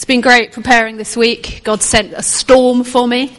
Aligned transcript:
It's 0.00 0.06
been 0.06 0.22
great 0.22 0.52
preparing 0.52 0.96
this 0.96 1.14
week. 1.14 1.60
God 1.62 1.82
sent 1.82 2.14
a 2.14 2.22
storm 2.22 2.84
for 2.84 3.06
me. 3.06 3.36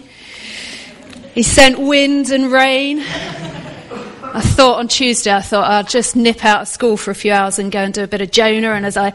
He 1.34 1.42
sent 1.42 1.80
wind 1.80 2.30
and 2.30 2.52
rain. 2.52 3.00
I 3.00 4.42
thought 4.42 4.78
on 4.78 4.88
Tuesday, 4.88 5.34
I 5.34 5.42
thought 5.42 5.68
I'd 5.68 5.90
just 5.90 6.16
nip 6.16 6.46
out 6.46 6.62
of 6.62 6.68
school 6.68 6.98
for 6.98 7.10
a 7.10 7.16
few 7.16 7.32
hours 7.32 7.58
and 7.58 7.72
go 7.72 7.80
and 7.80 7.92
do 7.92 8.04
a 8.04 8.08
bit 8.08 8.22
of 8.22 8.30
Jonah. 8.30 8.74
And 8.74 8.86
as 8.86 8.96
I 8.96 9.14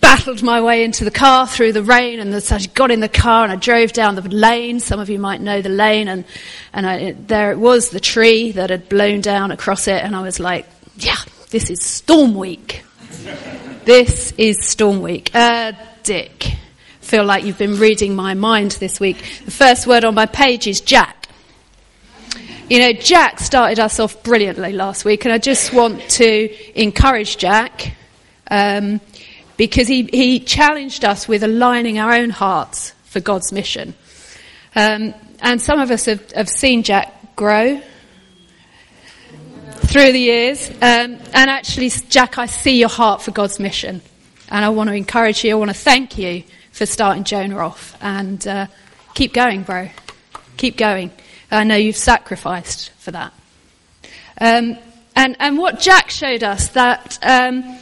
battled 0.00 0.42
my 0.42 0.62
way 0.62 0.84
into 0.84 1.04
the 1.04 1.10
car 1.10 1.46
through 1.46 1.74
the 1.74 1.82
rain, 1.82 2.18
and 2.18 2.42
so 2.42 2.56
I 2.56 2.60
got 2.72 2.90
in 2.90 3.00
the 3.00 3.10
car 3.10 3.44
and 3.44 3.52
I 3.52 3.56
drove 3.56 3.92
down 3.92 4.14
the 4.14 4.22
lane. 4.22 4.80
Some 4.80 5.00
of 5.00 5.10
you 5.10 5.18
might 5.18 5.42
know 5.42 5.60
the 5.60 5.68
lane, 5.68 6.08
and 6.08 6.24
and 6.72 6.86
I, 6.86 7.12
there 7.12 7.52
it 7.52 7.58
was, 7.58 7.90
the 7.90 8.00
tree 8.00 8.52
that 8.52 8.70
had 8.70 8.88
blown 8.88 9.20
down 9.20 9.50
across 9.50 9.86
it, 9.86 10.02
and 10.02 10.16
I 10.16 10.22
was 10.22 10.40
like, 10.40 10.64
"Yeah, 10.96 11.18
this 11.50 11.68
is 11.68 11.84
storm 11.84 12.34
week. 12.34 12.84
this 13.84 14.32
is 14.38 14.64
storm 14.64 15.02
week." 15.02 15.30
Uh, 15.34 15.72
Dick, 16.08 16.54
feel 17.02 17.22
like 17.22 17.44
you've 17.44 17.58
been 17.58 17.78
reading 17.78 18.16
my 18.16 18.32
mind 18.32 18.70
this 18.70 18.98
week. 18.98 19.18
The 19.44 19.50
first 19.50 19.86
word 19.86 20.06
on 20.06 20.14
my 20.14 20.24
page 20.24 20.66
is 20.66 20.80
Jack. 20.80 21.28
You 22.70 22.78
know, 22.78 22.94
Jack 22.94 23.40
started 23.40 23.78
us 23.78 24.00
off 24.00 24.22
brilliantly 24.22 24.72
last 24.72 25.04
week, 25.04 25.26
and 25.26 25.34
I 25.34 25.36
just 25.36 25.74
want 25.74 26.00
to 26.12 26.80
encourage 26.80 27.36
Jack. 27.36 27.94
Um, 28.50 29.02
because 29.58 29.86
he, 29.86 30.04
he 30.04 30.40
challenged 30.40 31.04
us 31.04 31.28
with 31.28 31.42
aligning 31.42 31.98
our 31.98 32.14
own 32.14 32.30
hearts 32.30 32.92
for 33.04 33.20
God's 33.20 33.52
mission. 33.52 33.92
Um, 34.74 35.12
and 35.40 35.60
some 35.60 35.78
of 35.78 35.90
us 35.90 36.06
have, 36.06 36.32
have, 36.32 36.48
seen 36.48 36.84
Jack 36.84 37.36
grow 37.36 37.82
through 39.72 40.12
the 40.12 40.20
years. 40.20 40.70
Um, 40.70 41.18
and 41.34 41.50
actually, 41.50 41.90
Jack, 41.90 42.38
I 42.38 42.46
see 42.46 42.80
your 42.80 42.88
heart 42.88 43.20
for 43.20 43.30
God's 43.30 43.60
mission. 43.60 44.00
And 44.50 44.64
I 44.64 44.68
want 44.70 44.88
to 44.88 44.94
encourage 44.94 45.44
you, 45.44 45.52
I 45.52 45.54
want 45.54 45.70
to 45.70 45.76
thank 45.76 46.18
you 46.18 46.44
for 46.72 46.86
starting 46.86 47.24
Jonah 47.24 47.58
off. 47.58 47.96
And 48.00 48.46
uh, 48.46 48.66
keep 49.14 49.32
going, 49.32 49.62
bro. 49.62 49.88
Keep 50.56 50.76
going. 50.76 51.10
I 51.50 51.64
know 51.64 51.76
you've 51.76 51.96
sacrificed 51.96 52.90
for 52.98 53.10
that. 53.10 53.32
Um, 54.40 54.78
and, 55.16 55.36
and 55.40 55.58
what 55.58 55.80
Jack 55.80 56.10
showed 56.10 56.42
us 56.42 56.68
that 56.68 57.18
um, 57.22 57.78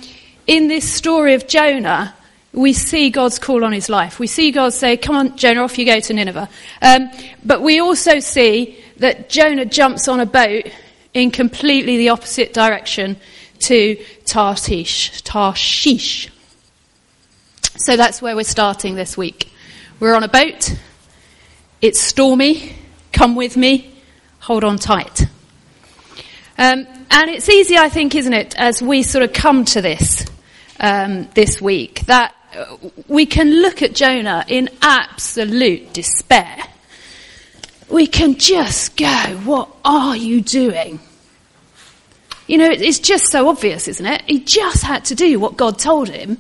in 0.46 0.68
this 0.68 0.91
story 0.91 1.34
of 1.34 1.46
Jonah, 1.46 2.14
we 2.52 2.72
see 2.72 3.10
God's 3.10 3.38
call 3.38 3.64
on 3.64 3.72
his 3.72 3.88
life. 3.88 4.19
We 4.19 4.26
see 4.26 4.50
God 4.50 4.72
say, 4.72 4.96
come 4.96 5.16
on, 5.16 5.36
Jonah, 5.36 5.62
off 5.62 5.78
you 5.78 5.84
go 5.84 6.00
to 6.00 6.14
Nineveh. 6.14 6.48
Um, 6.80 7.10
but 7.44 7.60
we 7.60 7.80
also 7.80 8.20
see 8.20 8.82
that 8.96 9.28
Jonah 9.28 9.66
jumps 9.66 10.08
on 10.08 10.20
a 10.20 10.26
boat 10.26 10.64
in 11.12 11.30
completely 11.30 11.98
the 11.98 12.08
opposite 12.08 12.54
direction 12.54 13.16
to 13.58 13.96
Tarshish. 14.24 15.22
Tarshish. 15.22 16.30
So 17.78 17.96
that's 17.96 18.22
where 18.22 18.34
we're 18.34 18.44
starting 18.44 18.94
this 18.94 19.16
week. 19.16 19.52
We're 20.00 20.14
on 20.14 20.22
a 20.22 20.28
boat. 20.28 20.74
It's 21.80 22.00
stormy. 22.00 22.74
Come 23.12 23.34
with 23.34 23.56
me. 23.56 23.94
Hold 24.41 24.64
on 24.64 24.78
tight. 24.78 25.22
Um, 26.58 26.86
and 27.10 27.30
it's 27.30 27.48
easy, 27.48 27.77
I 27.77 27.88
think, 27.88 28.14
isn't 28.14 28.32
it, 28.32 28.54
as 28.56 28.82
we 28.82 29.02
sort 29.02 29.24
of 29.24 29.32
come 29.32 29.64
to 29.66 29.82
this 29.82 30.24
um, 30.80 31.28
this 31.34 31.60
week 31.60 32.00
that 32.06 32.34
we 33.08 33.27
can 33.27 33.50
look 33.62 33.82
at 33.82 33.94
Jonah 33.94 34.44
in 34.48 34.70
absolute 34.80 35.92
despair. 35.92 36.58
We 37.88 38.06
can 38.06 38.36
just 38.36 38.97
go, 38.97 39.41
What 39.44 39.69
are 39.84 40.16
you 40.16 40.41
doing? 40.41 41.00
You 42.47 42.58
know, 42.58 42.70
it's 42.70 43.00
just 43.00 43.27
so 43.30 43.48
obvious, 43.48 43.88
isn't 43.88 44.06
it? 44.06 44.22
He 44.22 44.41
just 44.41 44.82
had 44.84 45.04
to 45.06 45.14
do 45.14 45.38
what 45.41 45.56
God 45.56 45.78
told 45.78 46.08
him, 46.08 46.38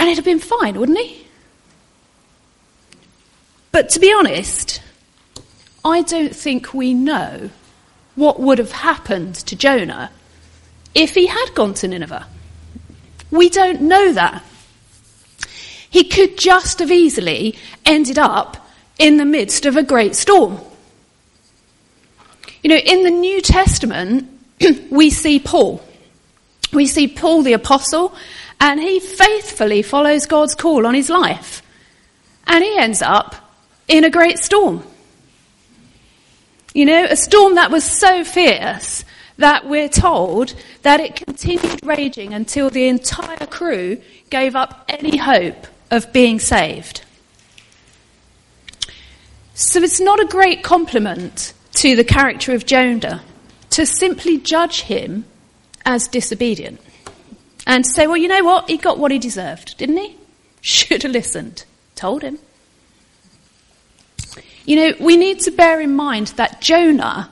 and 0.00 0.08
it'd 0.08 0.16
have 0.16 0.24
been 0.24 0.38
fine, 0.38 0.80
wouldn't 0.80 0.98
he? 0.98 1.26
But 3.70 3.90
to 3.90 4.00
be 4.00 4.10
honest, 4.10 4.80
I 5.84 6.00
don't 6.00 6.34
think 6.34 6.72
we 6.72 6.94
know 6.94 7.50
what 8.14 8.40
would 8.40 8.56
have 8.56 8.72
happened 8.72 9.34
to 9.34 9.54
Jonah 9.54 10.10
if 10.94 11.14
he 11.14 11.26
had 11.26 11.54
gone 11.54 11.74
to 11.74 11.86
Nineveh. 11.86 12.26
We 13.30 13.50
don't 13.50 13.82
know 13.82 14.14
that. 14.14 14.42
He 15.90 16.04
could 16.04 16.38
just 16.38 16.78
have 16.78 16.90
easily 16.90 17.58
ended 17.84 18.18
up 18.18 18.70
in 18.98 19.18
the 19.18 19.26
midst 19.26 19.66
of 19.66 19.76
a 19.76 19.82
great 19.82 20.16
storm. 20.16 20.60
You 22.62 22.70
know, 22.70 22.76
in 22.76 23.02
the 23.02 23.10
New 23.10 23.42
Testament, 23.42 24.30
we 24.90 25.10
see 25.10 25.38
Paul. 25.40 25.82
We 26.72 26.86
see 26.86 27.06
Paul 27.06 27.42
the 27.42 27.52
apostle, 27.52 28.14
and 28.60 28.78
he 28.78 29.00
faithfully 29.00 29.82
follows 29.82 30.26
God's 30.26 30.54
call 30.54 30.86
on 30.86 30.94
his 30.94 31.08
life. 31.08 31.62
And 32.46 32.62
he 32.62 32.76
ends 32.76 33.00
up 33.00 33.34
in 33.88 34.04
a 34.04 34.10
great 34.10 34.38
storm. 34.38 34.84
You 36.74 36.84
know, 36.84 37.04
a 37.04 37.16
storm 37.16 37.54
that 37.54 37.70
was 37.70 37.84
so 37.84 38.22
fierce 38.22 39.04
that 39.38 39.66
we're 39.66 39.88
told 39.88 40.54
that 40.82 41.00
it 41.00 41.16
continued 41.16 41.84
raging 41.84 42.34
until 42.34 42.68
the 42.68 42.86
entire 42.86 43.46
crew 43.46 44.00
gave 44.28 44.54
up 44.54 44.84
any 44.88 45.16
hope 45.16 45.66
of 45.90 46.12
being 46.12 46.38
saved. 46.38 47.02
So 49.54 49.80
it's 49.80 50.00
not 50.00 50.20
a 50.20 50.26
great 50.26 50.62
compliment 50.62 51.54
to 51.74 51.96
the 51.96 52.04
character 52.04 52.54
of 52.54 52.66
Jonah 52.66 53.22
to 53.70 53.86
simply 53.86 54.38
judge 54.38 54.82
him 54.82 55.24
as 55.84 56.08
disobedient 56.08 56.80
and 57.70 57.86
say, 57.86 58.08
well, 58.08 58.16
you 58.16 58.26
know 58.26 58.42
what? 58.42 58.68
He 58.68 58.76
got 58.76 58.98
what 58.98 59.12
he 59.12 59.20
deserved, 59.20 59.78
didn't 59.78 59.96
he? 59.96 60.16
Should 60.60 61.04
have 61.04 61.12
listened. 61.12 61.64
Told 61.94 62.22
him. 62.22 62.40
You 64.64 64.74
know, 64.74 64.92
we 64.98 65.16
need 65.16 65.38
to 65.42 65.52
bear 65.52 65.80
in 65.80 65.94
mind 65.94 66.28
that 66.36 66.60
Jonah 66.60 67.30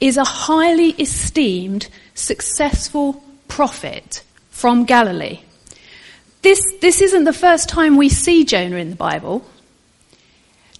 is 0.00 0.16
a 0.16 0.24
highly 0.24 0.90
esteemed, 0.90 1.88
successful 2.14 3.24
prophet 3.48 4.22
from 4.50 4.84
Galilee. 4.84 5.40
This, 6.42 6.60
this 6.80 7.02
isn't 7.02 7.24
the 7.24 7.32
first 7.32 7.68
time 7.68 7.96
we 7.96 8.08
see 8.08 8.44
Jonah 8.44 8.76
in 8.76 8.90
the 8.90 8.96
Bible. 8.96 9.44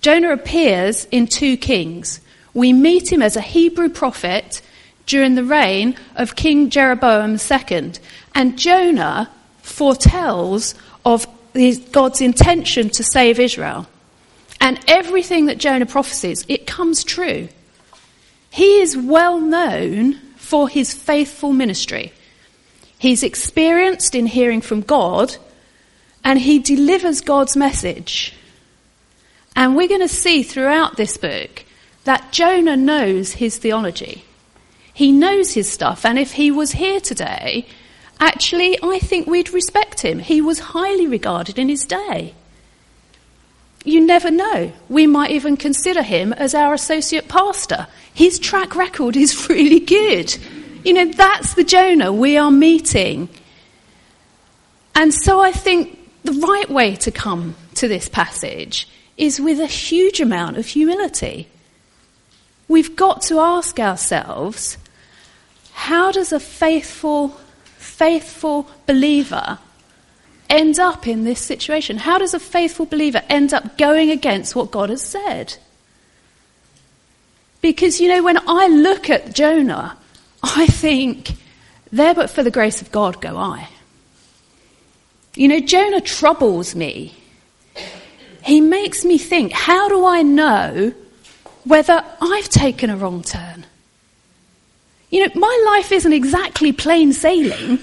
Jonah 0.00 0.30
appears 0.30 1.06
in 1.10 1.26
2 1.26 1.56
Kings. 1.56 2.20
We 2.54 2.72
meet 2.72 3.10
him 3.10 3.20
as 3.20 3.34
a 3.34 3.40
Hebrew 3.40 3.88
prophet 3.88 4.62
during 5.06 5.34
the 5.34 5.44
reign 5.44 5.96
of 6.14 6.36
King 6.36 6.70
Jeroboam 6.70 7.36
II. 7.36 7.92
And 8.34 8.58
Jonah 8.58 9.30
foretells 9.62 10.74
of 11.04 11.26
God's 11.92 12.20
intention 12.20 12.90
to 12.90 13.02
save 13.02 13.38
Israel. 13.38 13.86
And 14.60 14.78
everything 14.86 15.46
that 15.46 15.58
Jonah 15.58 15.86
prophesies, 15.86 16.44
it 16.48 16.66
comes 16.66 17.04
true. 17.04 17.48
He 18.50 18.80
is 18.80 18.96
well 18.96 19.40
known 19.40 20.14
for 20.36 20.68
his 20.68 20.92
faithful 20.92 21.52
ministry. 21.52 22.12
He's 22.98 23.22
experienced 23.22 24.14
in 24.14 24.26
hearing 24.26 24.60
from 24.60 24.82
God 24.82 25.36
and 26.24 26.38
he 26.38 26.58
delivers 26.58 27.20
God's 27.20 27.56
message. 27.56 28.34
And 29.56 29.76
we're 29.76 29.88
going 29.88 30.00
to 30.00 30.08
see 30.08 30.42
throughout 30.42 30.96
this 30.96 31.16
book 31.16 31.64
that 32.04 32.32
Jonah 32.32 32.76
knows 32.76 33.32
his 33.32 33.58
theology. 33.58 34.24
He 34.94 35.10
knows 35.10 35.54
his 35.54 35.70
stuff, 35.70 36.04
and 36.04 36.18
if 36.18 36.32
he 36.32 36.50
was 36.50 36.72
here 36.72 37.00
today, 37.00 37.66
actually, 38.22 38.78
I 38.82 38.98
think 39.00 39.26
we'd 39.26 39.52
respect 39.52 40.00
him. 40.00 40.20
He 40.20 40.40
was 40.40 40.58
highly 40.58 41.06
regarded 41.06 41.58
in 41.58 41.68
his 41.68 41.84
day. 41.84 42.34
You 43.84 44.00
never 44.00 44.30
know. 44.30 44.72
We 44.88 45.06
might 45.08 45.32
even 45.32 45.56
consider 45.56 46.02
him 46.02 46.32
as 46.32 46.54
our 46.54 46.72
associate 46.72 47.28
pastor. 47.28 47.88
His 48.14 48.38
track 48.38 48.76
record 48.76 49.16
is 49.16 49.48
really 49.48 49.80
good. 49.80 50.36
You 50.84 50.94
know, 50.94 51.06
that's 51.06 51.54
the 51.54 51.64
Jonah 51.64 52.12
we 52.12 52.36
are 52.36 52.50
meeting. 52.50 53.28
And 54.94 55.12
so 55.12 55.40
I 55.40 55.52
think 55.52 55.98
the 56.22 56.32
right 56.32 56.70
way 56.70 56.94
to 56.96 57.10
come 57.10 57.56
to 57.74 57.88
this 57.88 58.08
passage 58.08 58.88
is 59.16 59.40
with 59.40 59.58
a 59.60 59.66
huge 59.66 60.20
amount 60.20 60.58
of 60.58 60.66
humility. 60.66 61.48
We've 62.68 62.94
got 62.94 63.22
to 63.22 63.40
ask 63.40 63.80
ourselves 63.80 64.78
how 65.72 66.12
does 66.12 66.32
a 66.32 66.40
faithful, 66.40 67.36
faithful 67.82 68.68
believer 68.86 69.58
end 70.48 70.78
up 70.78 71.06
in 71.06 71.24
this 71.24 71.40
situation? 71.40 71.98
How 71.98 72.18
does 72.18 72.34
a 72.34 72.40
faithful 72.40 72.86
believer 72.86 73.22
end 73.28 73.52
up 73.52 73.76
going 73.78 74.10
against 74.10 74.54
what 74.54 74.70
God 74.70 74.90
has 74.90 75.02
said? 75.02 75.56
Because, 77.60 78.00
you 78.00 78.08
know, 78.08 78.22
when 78.22 78.38
I 78.48 78.66
look 78.68 79.08
at 79.08 79.34
Jonah, 79.34 79.96
I 80.42 80.66
think, 80.66 81.36
there 81.92 82.14
but 82.14 82.30
for 82.30 82.42
the 82.42 82.50
grace 82.50 82.82
of 82.82 82.90
God 82.90 83.20
go 83.20 83.36
I. 83.36 83.68
You 85.34 85.48
know, 85.48 85.60
Jonah 85.60 86.00
troubles 86.00 86.74
me. 86.74 87.14
He 88.44 88.60
makes 88.60 89.04
me 89.04 89.18
think, 89.18 89.52
how 89.52 89.88
do 89.88 90.04
I 90.04 90.22
know 90.22 90.92
whether 91.64 92.04
I've 92.20 92.48
taken 92.48 92.90
a 92.90 92.96
wrong 92.96 93.22
turn? 93.22 93.64
You 95.12 95.26
know, 95.26 95.32
my 95.34 95.64
life 95.66 95.92
isn't 95.92 96.12
exactly 96.12 96.72
plain 96.72 97.12
sailing. 97.12 97.78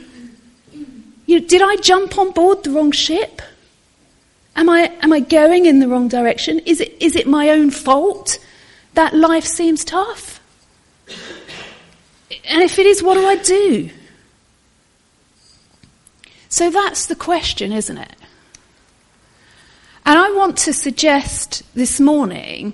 You 1.28 1.40
know, 1.40 1.48
did 1.48 1.62
I 1.62 1.76
jump 1.76 2.18
on 2.18 2.32
board 2.32 2.64
the 2.64 2.72
wrong 2.72 2.92
ship? 2.92 3.44
Am 4.56 4.68
I, 4.68 4.92
am 5.04 5.14
I 5.14 5.20
going 5.20 5.68
in 5.68 5.80
the 5.80 5.88
wrong 5.88 6.08
direction? 6.08 6.58
Is 6.66 6.82
it, 6.82 6.98
is 7.00 7.16
it 7.16 7.28
my 7.28 7.52
own 7.52 7.70
fault 7.70 8.44
that 8.96 9.14
life 9.14 9.46
seems 9.46 9.86
tough? 9.86 10.42
And 12.46 12.64
if 12.64 12.80
it 12.80 12.88
is, 12.88 13.04
what 13.04 13.14
do 13.14 13.26
I 13.28 13.36
do? 13.36 13.92
So 16.50 16.72
that's 16.72 17.06
the 17.06 17.16
question, 17.16 17.72
isn't 17.72 17.98
it? 18.00 18.16
And 20.04 20.18
I 20.18 20.32
want 20.32 20.58
to 20.58 20.74
suggest 20.74 21.62
this 21.76 22.00
morning 22.00 22.74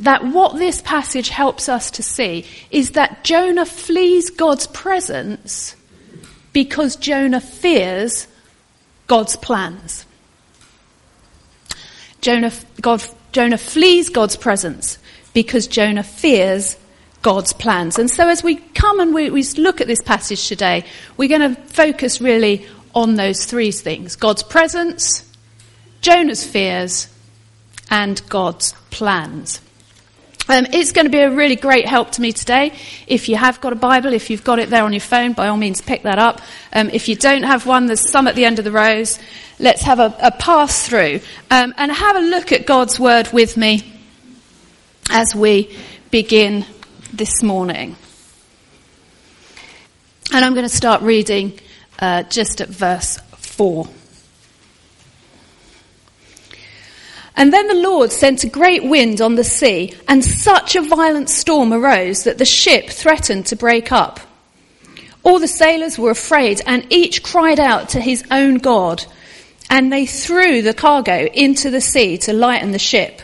that 0.00 0.24
what 0.24 0.56
this 0.56 0.82
passage 0.82 1.28
helps 1.28 1.68
us 1.68 1.90
to 1.92 2.02
see 2.02 2.44
is 2.70 2.92
that 2.92 3.24
Jonah 3.24 3.66
flees 3.66 4.30
God's 4.30 4.66
presence 4.66 5.74
because 6.52 6.96
Jonah 6.96 7.40
fears 7.40 8.26
God's 9.06 9.36
plans. 9.36 10.04
Jonah, 12.20 12.52
God, 12.80 13.04
Jonah 13.32 13.58
flees 13.58 14.08
God's 14.08 14.36
presence 14.36 14.98
because 15.32 15.66
Jonah 15.66 16.02
fears 16.02 16.76
God's 17.22 17.52
plans. 17.52 17.98
And 17.98 18.10
so 18.10 18.28
as 18.28 18.42
we 18.42 18.56
come 18.56 19.00
and 19.00 19.14
we, 19.14 19.30
we 19.30 19.42
look 19.58 19.80
at 19.80 19.86
this 19.86 20.02
passage 20.02 20.48
today, 20.48 20.84
we're 21.16 21.28
going 21.28 21.54
to 21.54 21.60
focus 21.62 22.20
really 22.20 22.66
on 22.94 23.14
those 23.14 23.44
three 23.44 23.70
things 23.70 24.16
God's 24.16 24.42
presence, 24.42 25.30
Jonah's 26.00 26.44
fears, 26.44 27.08
and 27.90 28.20
God's 28.28 28.72
plans. 28.90 29.60
Um, 30.48 30.66
it's 30.72 30.92
going 30.92 31.06
to 31.06 31.10
be 31.10 31.20
a 31.20 31.30
really 31.30 31.56
great 31.56 31.86
help 31.86 32.12
to 32.12 32.20
me 32.20 32.32
today. 32.32 32.72
If 33.06 33.28
you 33.28 33.36
have 33.36 33.60
got 33.60 33.72
a 33.72 33.76
Bible, 33.76 34.12
if 34.12 34.30
you've 34.30 34.44
got 34.44 34.60
it 34.60 34.70
there 34.70 34.84
on 34.84 34.92
your 34.92 35.00
phone, 35.00 35.32
by 35.32 35.48
all 35.48 35.56
means 35.56 35.80
pick 35.80 36.02
that 36.04 36.18
up. 36.18 36.40
Um, 36.72 36.88
if 36.90 37.08
you 37.08 37.16
don't 37.16 37.42
have 37.42 37.66
one, 37.66 37.86
there's 37.86 38.08
some 38.08 38.28
at 38.28 38.36
the 38.36 38.44
end 38.44 38.60
of 38.60 38.64
the 38.64 38.70
rows. 38.70 39.18
Let's 39.58 39.82
have 39.82 39.98
a, 39.98 40.14
a 40.22 40.30
pass 40.30 40.86
through 40.86 41.20
um, 41.50 41.74
and 41.76 41.90
have 41.90 42.16
a 42.16 42.20
look 42.20 42.52
at 42.52 42.64
God's 42.64 43.00
Word 43.00 43.32
with 43.32 43.56
me 43.56 43.92
as 45.10 45.34
we 45.34 45.76
begin 46.10 46.64
this 47.12 47.42
morning. 47.42 47.96
And 50.32 50.44
I'm 50.44 50.54
going 50.54 50.68
to 50.68 50.74
start 50.74 51.02
reading 51.02 51.58
uh, 51.98 52.22
just 52.24 52.60
at 52.60 52.68
verse 52.68 53.18
4. 53.36 53.88
And 57.36 57.52
then 57.52 57.68
the 57.68 57.74
Lord 57.74 58.10
sent 58.12 58.44
a 58.44 58.48
great 58.48 58.82
wind 58.82 59.20
on 59.20 59.34
the 59.34 59.44
sea, 59.44 59.94
and 60.08 60.24
such 60.24 60.74
a 60.74 60.82
violent 60.82 61.28
storm 61.28 61.72
arose 61.72 62.24
that 62.24 62.38
the 62.38 62.46
ship 62.46 62.88
threatened 62.88 63.46
to 63.46 63.56
break 63.56 63.92
up. 63.92 64.20
All 65.22 65.38
the 65.38 65.48
sailors 65.48 65.98
were 65.98 66.10
afraid, 66.10 66.62
and 66.66 66.86
each 66.90 67.22
cried 67.22 67.60
out 67.60 67.90
to 67.90 68.00
his 68.00 68.24
own 68.30 68.56
God, 68.56 69.04
and 69.68 69.92
they 69.92 70.06
threw 70.06 70.62
the 70.62 70.72
cargo 70.72 71.26
into 71.26 71.68
the 71.68 71.80
sea 71.80 72.16
to 72.18 72.32
lighten 72.32 72.70
the 72.70 72.78
ship. 72.78 73.20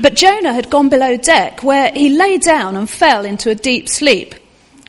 But 0.00 0.14
Jonah 0.14 0.52
had 0.52 0.70
gone 0.70 0.88
below 0.88 1.16
deck, 1.16 1.62
where 1.62 1.92
he 1.92 2.10
lay 2.10 2.38
down 2.38 2.76
and 2.76 2.88
fell 2.88 3.24
into 3.24 3.50
a 3.50 3.54
deep 3.54 3.88
sleep. 3.88 4.34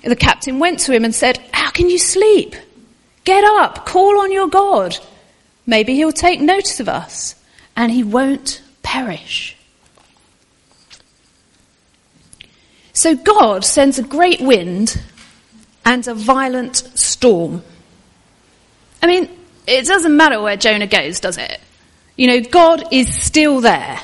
The 0.03 0.15
captain 0.15 0.59
went 0.59 0.79
to 0.79 0.94
him 0.94 1.06
and 1.06 1.13
said, 1.13 1.38
How 1.51 1.71
can 1.71 1.89
you 1.89 1.97
sleep? 1.97 2.56
Get 3.24 3.44
up, 3.44 3.85
call 3.85 4.19
on 4.19 4.31
your 4.31 4.47
God. 4.47 4.97
Maybe 5.65 5.95
he'll 5.95 6.13
take 6.13 6.39
notice 6.39 6.79
of 6.79 6.88
us, 6.88 7.35
and 7.77 7.91
he 7.91 8.03
won't 8.03 8.62
perish. 8.81 9.56
So 12.91 13.15
God 13.15 13.63
sends 13.63 14.00
a 14.00 14.03
great 14.03 14.41
wind 14.41 15.00
and 15.85 16.06
a 16.07 16.15
violent 16.15 16.75
storm. 16.75 17.62
I 19.01 19.06
mean, 19.06 19.29
it 19.68 19.85
doesn't 19.85 20.18
matter 20.18 20.41
where 20.41 20.57
Jonah 20.57 20.88
goes, 20.88 21.19
does 21.19 21.38
it? 21.38 21.62
You 22.15 22.27
know, 22.27 22.41
God 22.41 22.91
is 22.91 23.13
still 23.13 23.62
there. 23.62 24.00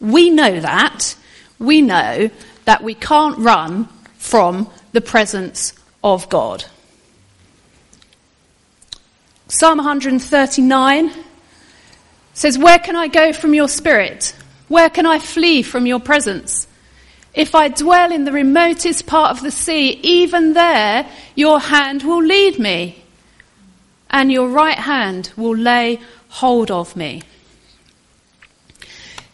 We 0.00 0.30
know 0.30 0.60
that. 0.60 1.14
We 1.60 1.82
know 1.82 2.28
that 2.64 2.82
we 2.82 2.94
can't 2.94 3.38
run 3.38 3.88
from 4.18 4.68
the 4.90 5.00
presence 5.00 5.72
of 6.02 6.28
God. 6.28 6.64
Psalm 9.46 9.78
139 9.78 11.12
says, 12.36 12.58
Where 12.58 12.78
can 12.78 12.94
I 12.94 13.08
go 13.08 13.32
from 13.32 13.54
your 13.54 13.66
spirit? 13.66 14.36
Where 14.68 14.90
can 14.90 15.06
I 15.06 15.18
flee 15.18 15.62
from 15.62 15.86
your 15.86 15.98
presence? 15.98 16.68
If 17.34 17.54
I 17.54 17.68
dwell 17.68 18.12
in 18.12 18.24
the 18.24 18.32
remotest 18.32 19.06
part 19.06 19.30
of 19.30 19.42
the 19.42 19.50
sea, 19.50 19.90
even 20.02 20.52
there 20.52 21.08
your 21.34 21.58
hand 21.58 22.02
will 22.02 22.22
lead 22.22 22.58
me, 22.58 23.02
and 24.08 24.30
your 24.30 24.48
right 24.48 24.78
hand 24.78 25.32
will 25.36 25.56
lay 25.56 26.00
hold 26.28 26.70
of 26.70 26.94
me. 26.94 27.22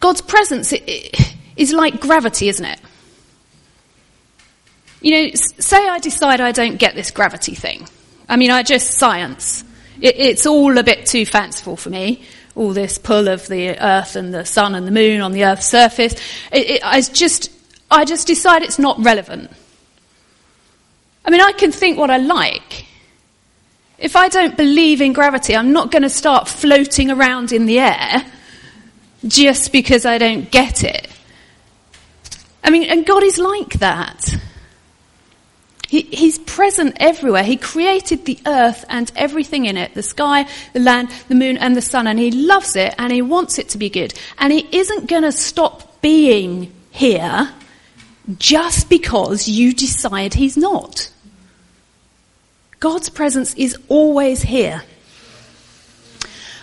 God's 0.01 0.23
presence 0.23 0.73
is 1.57 1.73
like 1.73 2.01
gravity, 2.01 2.49
isn't 2.49 2.65
it? 2.65 2.81
You 5.01 5.11
know, 5.11 5.31
say 5.35 5.89
I 5.89 5.99
decide 5.99 6.41
I 6.41 6.53
don't 6.53 6.77
get 6.77 6.95
this 6.95 7.11
gravity 7.11 7.55
thing. 7.55 7.87
I 8.29 8.37
mean, 8.37 8.51
I 8.51 8.63
just 8.63 8.93
science. 8.93 9.65
It's 10.01 10.47
all 10.47 10.79
a 10.79 10.83
bit 10.83 11.07
too 11.07 11.27
fanciful 11.27 11.77
for 11.77 11.91
me. 11.91 12.25
All 12.55 12.73
this 12.73 12.99
pull 12.99 13.29
of 13.29 13.47
the 13.49 13.79
earth 13.79 14.17
and 14.17 14.33
the 14.33 14.45
sun 14.45 14.75
and 14.75 14.87
the 14.87 14.91
moon 14.91 15.21
on 15.21 15.33
the 15.33 15.45
earth's 15.45 15.67
surface. 15.67 16.15
It, 16.53 16.71
it, 16.71 16.85
I 16.85 17.01
just, 17.01 17.51
I 17.91 18.05
just 18.05 18.27
decide 18.27 18.63
it's 18.63 18.79
not 18.79 19.03
relevant. 19.03 19.51
I 21.25 21.31
mean, 21.31 21.41
I 21.41 21.53
can 21.53 21.73
think 21.73 21.99
what 21.99 22.11
I 22.11 22.19
like. 22.19 22.87
If 23.99 24.17
I 24.17 24.29
don't 24.29 24.57
believe 24.57 25.01
in 25.01 25.13
gravity, 25.13 25.55
I'm 25.55 25.73
not 25.73 25.91
going 25.91 26.03
to 26.03 26.11
start 26.11 26.49
floating 26.49 27.11
around 27.11 27.53
in 27.53 27.67
the 27.67 27.79
air 27.79 28.25
just 29.27 29.73
because 29.73 30.05
I 30.05 30.19
don't 30.19 30.51
get 30.51 30.83
it. 30.83 31.09
I 32.65 32.71
mean, 32.71 32.85
and 32.85 33.07
God 33.07 33.23
is 33.23 33.39
like 33.39 33.75
that. 33.75 34.37
He, 35.93 36.01
he's 36.11 36.39
present 36.39 36.97
everywhere. 37.01 37.45
He 37.45 37.59
created 37.59 38.25
the 38.25 38.39
earth 38.47 38.83
and 38.89 39.13
everything 39.15 39.67
in 39.67 39.77
it 39.77 39.93
the 39.93 40.03
sky, 40.03 40.49
the 40.73 40.81
land, 40.81 41.11
the 41.29 41.35
moon, 41.35 41.59
and 41.59 41.77
the 41.77 41.83
sun. 41.83 42.07
And 42.07 42.19
He 42.19 42.31
loves 42.31 42.77
it 42.77 42.95
and 42.97 43.13
He 43.13 43.21
wants 43.21 43.59
it 43.59 43.69
to 43.69 43.79
be 43.79 43.91
good. 43.91 44.15
And 44.39 44.55
He 44.55 44.67
isn't 44.73 45.07
going 45.07 45.25
to 45.25 45.33
stop 45.33 46.01
being 46.01 46.73
here 46.93 47.53
just 48.39 48.89
because 48.89 49.47
you 49.47 49.75
decide 49.75 50.33
He's 50.33 50.57
not. 50.57 51.11
God's 52.81 53.11
presence 53.11 53.53
is 53.57 53.77
always 53.89 54.41
here. 54.41 54.85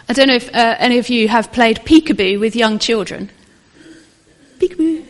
I 0.09 0.13
don't 0.13 0.27
know 0.27 0.37
if 0.37 0.49
uh, 0.55 0.75
any 0.79 0.97
of 0.97 1.07
you 1.07 1.27
have 1.27 1.51
played 1.51 1.81
peekaboo 1.81 2.39
with 2.39 2.55
young 2.55 2.79
children. 2.79 3.29
Peekaboo. 4.57 5.05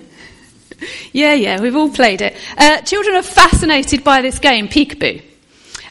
Yeah, 1.11 1.33
yeah, 1.33 1.59
we've 1.59 1.75
all 1.75 1.89
played 1.89 2.21
it. 2.21 2.35
Uh, 2.57 2.81
children 2.81 3.15
are 3.15 3.23
fascinated 3.23 4.03
by 4.03 4.21
this 4.21 4.39
game, 4.39 4.67
peekaboo. 4.67 5.21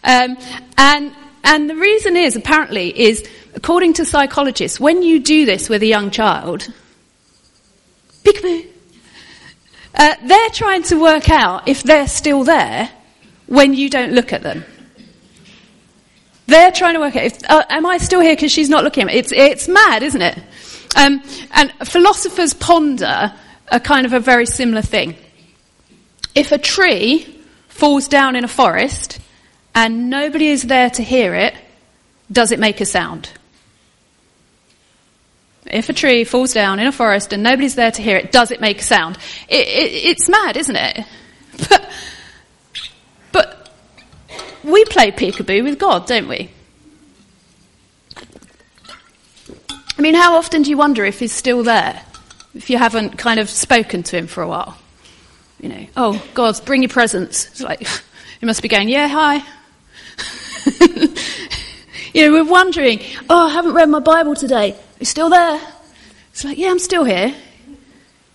Um, 0.05 0.39
and, 0.77 1.13
and 1.45 1.69
the 1.69 1.75
reason 1.75 2.17
is, 2.17 2.37
apparently, 2.37 2.99
is 2.99 3.29
according 3.55 3.95
to 3.95 4.05
psychologists, 4.05 4.79
when 4.79 5.03
you 5.03 5.21
do 5.21 5.45
this 5.45 5.69
with 5.69 5.83
a 5.83 5.87
young 5.87 6.11
child, 6.11 6.69
peekaboo, 8.23 8.67
uh, 9.95 10.15
they're 10.25 10.51
trying 10.51 10.83
to 10.85 11.01
work 11.01 11.29
out 11.29 11.67
if 11.67 11.83
they're 11.83 12.09
still 12.09 12.45
there 12.45 12.89
when 13.47 13.75
you 13.75 13.91
don't 13.91 14.13
look 14.13 14.33
at 14.33 14.43
them. 14.43 14.65
They're 16.47 16.73
trying 16.73 16.95
to 16.95 17.01
work 17.01 17.17
out, 17.17 17.25
if, 17.25 17.51
uh, 17.51 17.65
am 17.69 17.85
I 17.85 17.99
still 17.99 18.21
here 18.21 18.35
because 18.35 18.53
she's 18.53 18.71
not 18.71 18.85
looking 18.85 19.03
at 19.03 19.07
me? 19.09 19.15
It's, 19.15 19.33
it's 19.33 19.69
mad, 19.69 20.03
isn't 20.03 20.23
it? 20.23 20.39
Um, 20.97 21.23
and 21.53 21.73
philosophers 21.85 22.55
ponder 22.55 23.33
a 23.71 23.81
kind 23.81 24.07
of 24.07 24.13
a 24.13 24.21
very 24.21 24.47
similar 24.47 24.83
thing. 24.83 25.17
If 26.35 26.53
a 26.53 26.59
tree 26.59 27.43
falls 27.69 28.09
down 28.09 28.37
in 28.37 28.45
a 28.45 28.49
forest 28.49 29.19
and 29.75 30.11
nobody 30.11 30.49
is 30.49 30.63
there 30.63 30.91
to 30.91 31.03
hear 31.03 31.35
it, 31.35 31.55
does 32.31 32.53
it 32.53 32.59
make 32.59 32.81
a 32.81 32.87
sound? 32.87 33.31
If 35.67 35.89
a 35.89 35.93
tree 35.93 36.25
falls 36.25 36.53
down 36.53 36.81
in 36.81 36.87
a 36.87 36.93
forest 36.93 37.33
and 37.33 37.43
nobody's 37.43 37.75
there 37.75 37.91
to 37.91 38.03
hear 38.03 38.17
it, 38.17 38.33
does 38.33 38.51
it 38.51 38.61
make 38.61 38.81
a 38.81 38.85
sound? 38.85 39.19
It, 39.49 39.67
it, 39.67 39.93
it's 40.11 40.29
mad, 40.29 40.57
isn't 40.57 40.77
it? 40.77 41.05
But, 41.69 41.91
but 43.33 43.71
we 44.63 44.85
play 44.85 45.11
peekaboo 45.11 45.65
with 45.65 45.77
God, 45.77 46.07
don't 46.07 46.29
we? 46.29 46.51
I 49.99 50.01
mean, 50.01 50.15
how 50.15 50.37
often 50.37 50.63
do 50.63 50.71
you 50.71 50.77
wonder 50.77 51.05
if 51.05 51.19
He's 51.19 51.33
still 51.33 51.65
there? 51.65 52.01
If 52.59 52.71
you 52.71 52.77
haven't 52.77 53.17
kind 53.17 53.39
of 53.39 53.49
spoken 53.49 54.03
to 54.03 54.17
him 54.17 54.27
for 54.27 54.43
a 54.43 54.49
while. 54.49 54.77
You 55.61 55.69
know, 55.69 55.87
oh, 55.97 56.29
God, 56.35 56.61
bring 56.65 56.83
your 56.83 56.89
presence. 56.89 57.47
It's 57.47 57.61
like, 57.61 57.87
he 58.41 58.47
must 58.47 58.63
be 58.63 58.69
going, 58.69 58.89
yeah, 58.89 59.07
hi. 59.07 59.37
you 62.13 62.27
know, 62.27 62.33
we're 62.33 62.51
wondering, 62.51 63.01
oh, 63.31 63.47
I 63.47 63.51
haven't 63.51 63.75
read 63.75 63.89
my 63.89 64.01
Bible 64.01 64.35
today. 64.35 64.77
you 64.99 65.07
still 65.07 65.31
there? 65.31 65.61
It's 66.33 66.45
like, 66.45 66.59
yeah, 66.59 66.71
I'm 66.71 66.81
still 66.81 67.05
here. 67.05 67.33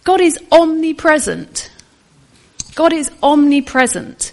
God 0.05 0.21
is 0.21 0.39
omnipresent. 0.53 1.69
God 2.75 2.93
is 2.93 3.11
omnipresent. 3.21 4.31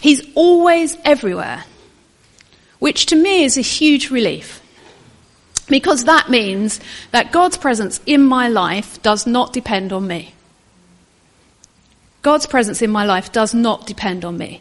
He's 0.00 0.22
always 0.34 0.96
everywhere, 1.04 1.64
which 2.78 3.04
to 3.06 3.16
me 3.16 3.44
is 3.44 3.58
a 3.58 3.62
huge 3.62 4.10
relief. 4.10 4.62
Because 5.68 6.04
that 6.04 6.30
means 6.30 6.80
that 7.10 7.32
God's 7.32 7.56
presence 7.56 8.00
in 8.06 8.22
my 8.22 8.48
life 8.48 9.02
does 9.02 9.26
not 9.26 9.52
depend 9.52 9.92
on 9.92 10.06
me. 10.06 10.32
God's 12.22 12.46
presence 12.46 12.82
in 12.82 12.90
my 12.90 13.04
life 13.04 13.32
does 13.32 13.54
not 13.54 13.86
depend 13.86 14.24
on 14.24 14.36
me. 14.38 14.60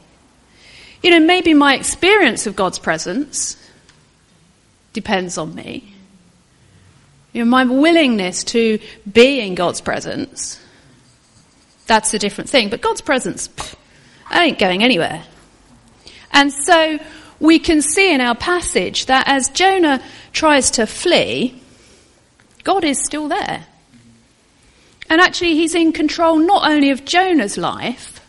You 1.02 1.12
know, 1.12 1.20
maybe 1.20 1.54
my 1.54 1.76
experience 1.76 2.48
of 2.48 2.56
God's 2.56 2.80
presence 2.80 3.58
depends 4.94 5.38
on 5.38 5.54
me. 5.54 5.94
You 7.34 7.44
know, 7.44 7.50
my 7.50 7.66
willingness 7.66 8.44
to 8.46 8.80
be 9.12 9.42
in 9.42 9.56
God's 9.56 9.82
presence, 9.82 10.60
that's 11.86 12.14
a 12.14 12.20
different 12.20 12.50
thing. 12.50 12.70
But 12.70 12.82
God's 12.82 13.02
presence, 13.02 13.48
pff, 13.50 13.76
that 14.32 14.42
ain't 14.42 14.58
going 14.58 14.84
anywhere. 14.84 15.24
And 16.32 16.52
so 16.52 17.00
we 17.40 17.60
can 17.60 17.82
see 17.82 18.14
in 18.14 18.22
our 18.22 18.36
passage 18.36 19.08
that 19.08 19.28
as 19.28 19.50
Jonah 19.50 20.02
tries 20.32 20.72
to 20.72 20.86
flee, 20.86 21.62
God 22.64 22.84
is 22.84 23.04
still 23.04 23.28
there. 23.28 23.66
And 25.10 25.22
actually, 25.22 25.56
he's 25.56 25.76
in 25.76 25.92
control 25.92 26.38
not 26.38 26.70
only 26.70 26.90
of 26.90 27.06
Jonah's 27.06 27.58
life, 27.58 28.20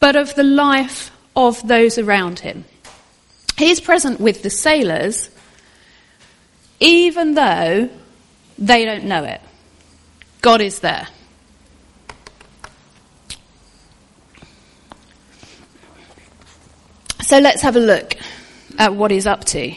but 0.00 0.16
of 0.16 0.34
the 0.34 0.42
life 0.42 1.12
of 1.36 1.66
those 1.66 1.96
around 1.96 2.40
him. 2.40 2.64
He's 3.56 3.80
present 3.80 4.18
with 4.18 4.42
the 4.42 4.50
sailors, 4.50 5.30
even 6.80 7.34
though 7.34 7.88
they 8.58 8.84
don't 8.84 9.04
know 9.04 9.24
it. 9.24 9.40
God 10.40 10.60
is 10.60 10.80
there. 10.80 11.06
So 17.32 17.38
let's 17.38 17.62
have 17.62 17.76
a 17.76 17.80
look 17.80 18.14
at 18.78 18.94
what 18.94 19.10
he's 19.10 19.26
up 19.26 19.46
to. 19.46 19.74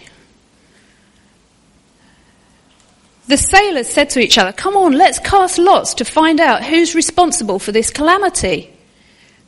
The 3.30 3.38
sailors 3.38 3.88
said 3.88 4.10
to 4.10 4.20
each 4.20 4.38
other, 4.38 4.52
Come 4.52 4.76
on, 4.76 4.92
let's 4.92 5.20
cast 5.20 5.58
lots 5.58 5.94
to 5.94 6.04
find 6.04 6.42
out 6.42 6.66
who's 6.66 6.96
responsible 6.96 7.60
for 7.60 7.72
this 7.72 7.92
calamity. 7.92 8.74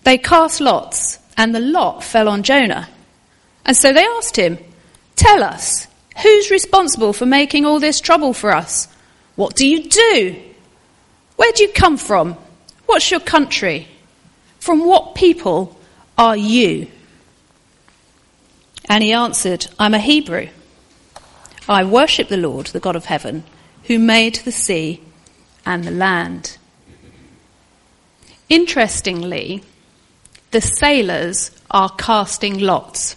They 0.04 0.18
cast 0.18 0.62
lots, 0.62 1.20
and 1.36 1.54
the 1.54 1.60
lot 1.60 2.02
fell 2.02 2.30
on 2.30 2.44
Jonah. 2.44 2.88
And 3.66 3.76
so 3.76 3.92
they 3.92 4.06
asked 4.06 4.38
him, 4.38 4.58
Tell 5.18 5.44
us, 5.44 5.88
who's 6.24 6.50
responsible 6.50 7.12
for 7.12 7.26
making 7.26 7.66
all 7.66 7.82
this 7.82 8.00
trouble 8.00 8.32
for 8.32 8.54
us? 8.54 8.88
What 9.36 9.58
do 9.58 9.68
you 9.68 9.90
do? 9.90 10.42
Where 11.36 11.52
do 11.52 11.64
you 11.64 11.74
come 11.74 11.98
from? 11.98 12.38
What's 12.86 13.12
your 13.12 13.20
country? 13.20 13.86
From 14.60 14.86
what 14.86 15.16
people 15.16 15.78
are 16.18 16.38
you? 16.38 16.88
And 18.90 19.04
he 19.04 19.14
answered, 19.14 19.68
I'm 19.78 19.94
a 19.94 20.00
Hebrew. 20.00 20.50
I 21.68 21.84
worship 21.84 22.30
the 22.30 22.38
Lord, 22.38 22.68
the 22.68 22.80
God 22.80 22.96
of 22.96 23.06
heaven 23.06 23.44
who 23.84 24.00
made 24.00 24.36
the 24.36 24.52
sea 24.52 25.02
and 25.66 25.84
the 25.84 25.92
land. 25.92 26.58
Interestingly, 28.50 29.64
the 30.52 30.62
sailors 30.62 31.52
are 31.70 31.90
casting 31.98 32.60
lots. 32.60 33.16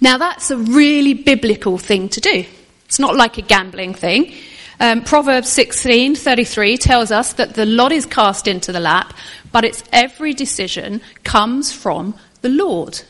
Now 0.00 0.18
that's 0.18 0.50
a 0.50 0.56
really 0.56 1.14
biblical 1.14 1.78
thing 1.78 2.08
to 2.10 2.20
do. 2.20 2.44
It's 2.86 2.98
not 2.98 3.16
like 3.16 3.38
a 3.38 3.42
gambling 3.42 3.94
thing. 3.94 4.32
Um, 4.80 5.02
Proverbs 5.02 5.48
16:33 5.48 6.78
tells 6.78 7.10
us 7.10 7.32
that 7.34 7.54
the 7.54 7.66
lot 7.66 7.92
is 7.92 8.06
cast 8.06 8.46
into 8.46 8.72
the 8.72 8.80
lap, 8.80 9.12
but 9.50 9.64
its 9.64 9.82
every 9.92 10.34
decision 10.34 11.00
comes 11.24 11.72
from 11.72 12.14
the 12.42 12.48
Lord. 12.48 13.02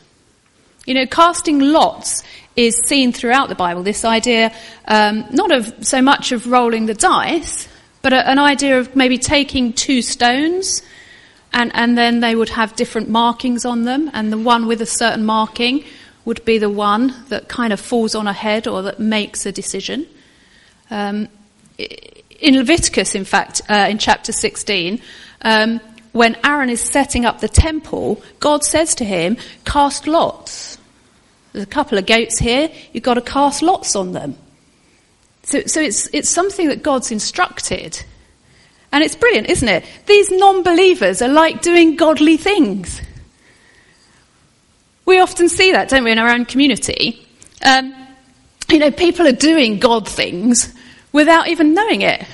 You 0.89 0.95
know, 0.95 1.05
casting 1.05 1.59
lots 1.59 2.23
is 2.55 2.75
seen 2.87 3.13
throughout 3.13 3.47
the 3.47 3.53
Bible. 3.53 3.83
This 3.83 4.03
idea, 4.03 4.51
um, 4.85 5.23
not 5.29 5.51
of 5.51 5.85
so 5.85 6.01
much 6.01 6.31
of 6.31 6.47
rolling 6.47 6.87
the 6.87 6.95
dice, 6.95 7.67
but 8.01 8.11
a, 8.11 8.27
an 8.27 8.39
idea 8.39 8.79
of 8.79 8.95
maybe 8.95 9.19
taking 9.19 9.71
two 9.73 10.01
stones, 10.01 10.81
and, 11.53 11.69
and 11.75 11.95
then 11.95 12.21
they 12.21 12.35
would 12.35 12.49
have 12.49 12.75
different 12.75 13.07
markings 13.07 13.65
on 13.65 13.83
them, 13.83 14.09
and 14.15 14.33
the 14.33 14.37
one 14.39 14.65
with 14.65 14.81
a 14.81 14.87
certain 14.87 15.23
marking 15.23 15.83
would 16.25 16.43
be 16.43 16.57
the 16.57 16.71
one 16.71 17.13
that 17.27 17.47
kind 17.47 17.71
of 17.71 17.79
falls 17.79 18.15
on 18.15 18.25
a 18.25 18.33
head 18.33 18.67
or 18.67 18.81
that 18.81 18.99
makes 18.99 19.45
a 19.45 19.51
decision. 19.51 20.07
Um, 20.89 21.27
in 21.77 22.57
Leviticus, 22.57 23.13
in 23.13 23.25
fact, 23.25 23.61
uh, 23.69 23.85
in 23.91 23.99
chapter 23.99 24.31
16, 24.31 24.99
um, 25.43 25.81
when 26.13 26.35
Aaron 26.43 26.71
is 26.71 26.81
setting 26.81 27.25
up 27.25 27.41
the 27.41 27.47
temple, 27.47 28.23
God 28.39 28.63
says 28.63 28.95
to 28.95 29.05
him, 29.05 29.37
Cast 29.65 30.07
lots. 30.07 30.78
There's 31.51 31.63
a 31.63 31.67
couple 31.67 31.97
of 31.97 32.05
goats 32.05 32.37
here. 32.37 32.69
You've 32.93 33.03
got 33.03 33.15
to 33.15 33.21
cast 33.21 33.61
lots 33.61 33.95
on 33.95 34.11
them. 34.11 34.35
So, 35.43 35.63
so 35.65 35.81
it's, 35.81 36.07
it's 36.13 36.29
something 36.29 36.67
that 36.67 36.83
God's 36.83 37.11
instructed. 37.11 38.03
And 38.91 39.03
it's 39.03 39.15
brilliant, 39.15 39.49
isn't 39.49 39.67
it? 39.67 39.83
These 40.05 40.31
non-believers 40.31 41.21
are 41.21 41.29
like 41.29 41.61
doing 41.61 41.95
godly 41.95 42.37
things. 42.37 43.01
We 45.05 45.19
often 45.19 45.49
see 45.49 45.71
that, 45.71 45.89
don't 45.89 46.03
we, 46.03 46.11
in 46.11 46.19
our 46.19 46.29
own 46.29 46.45
community? 46.45 47.25
Um, 47.65 47.95
you 48.69 48.77
know, 48.77 48.91
people 48.91 49.25
are 49.27 49.31
doing 49.31 49.79
God 49.79 50.07
things 50.07 50.73
without 51.11 51.47
even 51.47 51.73
knowing 51.73 52.01
it. 52.01 52.25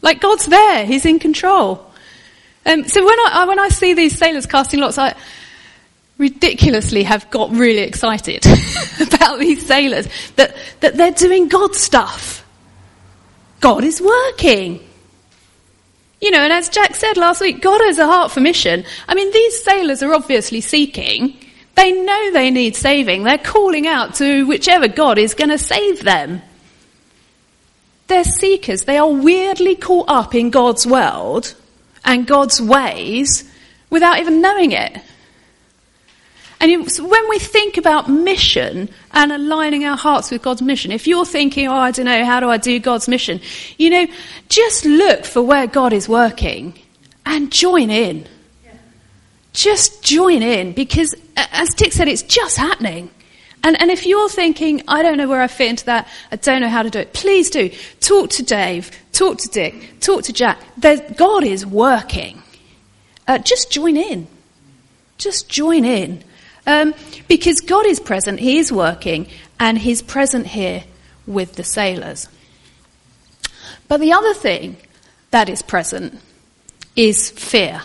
Like 0.00 0.20
God's 0.20 0.46
there, 0.46 0.86
He's 0.86 1.04
in 1.04 1.18
control. 1.18 1.84
Um, 2.64 2.84
so 2.84 3.04
when 3.04 3.18
I, 3.18 3.44
when 3.46 3.58
I 3.58 3.68
see 3.68 3.94
these 3.94 4.16
sailors 4.16 4.46
casting 4.46 4.80
lots, 4.80 4.98
I, 4.98 5.14
ridiculously 6.18 7.04
have 7.04 7.30
got 7.30 7.50
really 7.52 7.82
excited 7.82 8.44
about 9.00 9.38
these 9.38 9.64
sailors 9.64 10.08
that, 10.36 10.56
that 10.80 10.96
they're 10.96 11.12
doing 11.12 11.48
God 11.48 11.74
stuff. 11.74 12.44
God 13.60 13.84
is 13.84 14.00
working. 14.00 14.84
You 16.20 16.32
know, 16.32 16.40
and 16.40 16.52
as 16.52 16.68
Jack 16.68 16.96
said 16.96 17.16
last 17.16 17.40
week, 17.40 17.62
God 17.62 17.80
has 17.82 17.98
a 17.98 18.06
heart 18.06 18.32
for 18.32 18.40
mission. 18.40 18.84
I 19.06 19.14
mean, 19.14 19.32
these 19.32 19.62
sailors 19.62 20.02
are 20.02 20.12
obviously 20.12 20.60
seeking. 20.60 21.36
They 21.76 21.92
know 21.92 22.32
they 22.32 22.50
need 22.50 22.74
saving. 22.74 23.22
They're 23.22 23.38
calling 23.38 23.86
out 23.86 24.16
to 24.16 24.44
whichever 24.46 24.88
God 24.88 25.16
is 25.16 25.34
going 25.34 25.50
to 25.50 25.58
save 25.58 26.02
them. 26.02 26.42
They're 28.08 28.24
seekers. 28.24 28.82
They 28.82 28.98
are 28.98 29.08
weirdly 29.08 29.76
caught 29.76 30.08
up 30.08 30.34
in 30.34 30.50
God's 30.50 30.86
world 30.86 31.54
and 32.04 32.26
God's 32.26 32.60
ways 32.60 33.48
without 33.90 34.18
even 34.18 34.40
knowing 34.40 34.72
it. 34.72 35.00
And 36.60 36.88
when 36.98 37.28
we 37.28 37.38
think 37.38 37.76
about 37.76 38.08
mission 38.08 38.88
and 39.12 39.32
aligning 39.32 39.84
our 39.84 39.96
hearts 39.96 40.30
with 40.30 40.42
God's 40.42 40.60
mission, 40.60 40.90
if 40.90 41.06
you're 41.06 41.24
thinking, 41.24 41.68
oh, 41.68 41.74
I 41.74 41.92
don't 41.92 42.06
know, 42.06 42.24
how 42.24 42.40
do 42.40 42.50
I 42.50 42.56
do 42.56 42.80
God's 42.80 43.06
mission? 43.06 43.40
You 43.76 43.90
know, 43.90 44.06
just 44.48 44.84
look 44.84 45.24
for 45.24 45.40
where 45.40 45.68
God 45.68 45.92
is 45.92 46.08
working 46.08 46.74
and 47.24 47.52
join 47.52 47.90
in. 47.90 48.26
Just 49.52 50.02
join 50.02 50.42
in 50.42 50.72
because, 50.72 51.14
as 51.36 51.70
Dick 51.74 51.92
said, 51.92 52.08
it's 52.08 52.22
just 52.22 52.56
happening. 52.56 53.10
And, 53.62 53.80
and 53.80 53.90
if 53.90 54.06
you're 54.06 54.28
thinking, 54.28 54.82
I 54.88 55.02
don't 55.02 55.16
know 55.16 55.28
where 55.28 55.42
I 55.42 55.46
fit 55.46 55.70
into 55.70 55.84
that, 55.86 56.08
I 56.30 56.36
don't 56.36 56.60
know 56.60 56.68
how 56.68 56.82
to 56.82 56.90
do 56.90 56.98
it, 57.00 57.12
please 57.12 57.50
do. 57.50 57.70
Talk 58.00 58.30
to 58.30 58.42
Dave, 58.42 58.90
talk 59.12 59.38
to 59.38 59.48
Dick, 59.48 60.00
talk 60.00 60.24
to 60.24 60.32
Jack. 60.32 60.58
There's, 60.76 61.00
God 61.16 61.44
is 61.44 61.64
working. 61.64 62.42
Uh, 63.26 63.38
just 63.38 63.70
join 63.70 63.96
in. 63.96 64.26
Just 65.18 65.48
join 65.48 65.84
in. 65.84 66.22
Um, 66.68 66.94
because 67.28 67.62
God 67.62 67.86
is 67.86 67.98
present, 67.98 68.40
He 68.40 68.58
is 68.58 68.70
working, 68.70 69.26
and 69.58 69.78
He's 69.78 70.02
present 70.02 70.48
here 70.48 70.84
with 71.26 71.54
the 71.54 71.64
sailors. 71.64 72.28
But 73.88 74.00
the 74.00 74.12
other 74.12 74.34
thing 74.34 74.76
that 75.30 75.48
is 75.48 75.62
present 75.62 76.20
is 76.94 77.30
fear. 77.30 77.80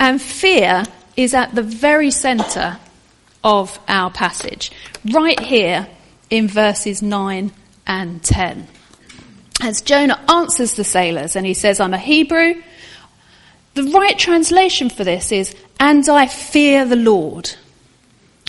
And 0.00 0.20
fear 0.20 0.82
is 1.16 1.32
at 1.32 1.54
the 1.54 1.62
very 1.62 2.10
centre 2.10 2.78
of 3.44 3.78
our 3.86 4.10
passage, 4.10 4.72
right 5.12 5.38
here 5.38 5.86
in 6.28 6.48
verses 6.48 7.02
9 7.02 7.52
and 7.86 8.22
10. 8.24 8.66
As 9.60 9.80
Jonah 9.80 10.20
answers 10.28 10.74
the 10.74 10.82
sailors 10.82 11.36
and 11.36 11.46
he 11.46 11.54
says, 11.54 11.78
I'm 11.78 11.94
a 11.94 11.98
Hebrew, 11.98 12.54
the 13.74 13.84
right 13.84 14.18
translation 14.18 14.90
for 14.90 15.04
this 15.04 15.30
is, 15.30 15.54
and 15.82 16.08
I 16.08 16.28
fear 16.28 16.84
the 16.84 16.94
Lord. 16.94 17.50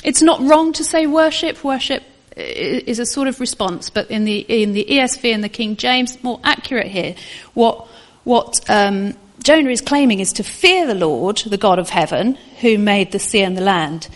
It's 0.03 0.21
not 0.21 0.39
wrong 0.39 0.71
to 0.73 0.83
say 0.83 1.07
worship. 1.07 1.63
Worship 1.63 2.03
is 2.37 2.99
a 2.99 3.07
sort 3.07 3.27
of 3.27 3.39
response, 3.39 3.89
but 3.89 4.11
in 4.11 4.23
the, 4.23 4.37
in 4.37 4.73
the 4.73 4.85
ESV 4.87 5.33
and 5.33 5.43
the 5.43 5.49
King 5.49 5.75
James, 5.75 6.23
more 6.23 6.39
accurate 6.43 6.91
here. 6.91 7.15
What, 7.55 7.87
what 8.23 8.59
um, 8.69 9.17
Jonah 9.41 9.71
is 9.71 9.81
claiming 9.81 10.19
is 10.19 10.33
to 10.33 10.43
fear 10.43 10.85
the 10.85 10.93
Lord, 10.93 11.37
the 11.37 11.57
God 11.57 11.79
of 11.79 11.89
heaven, 11.89 12.35
who 12.61 12.77
made 12.77 13.11
the 13.11 13.17
sea 13.17 13.41
and 13.41 13.57
the 13.57 13.61
land. 13.61 14.09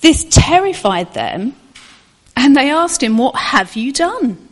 This 0.00 0.24
terrified 0.30 1.12
them, 1.12 1.54
and 2.34 2.56
they 2.56 2.70
asked 2.70 3.02
him, 3.02 3.18
What 3.18 3.36
have 3.36 3.76
you 3.76 3.92
done? 3.92 4.48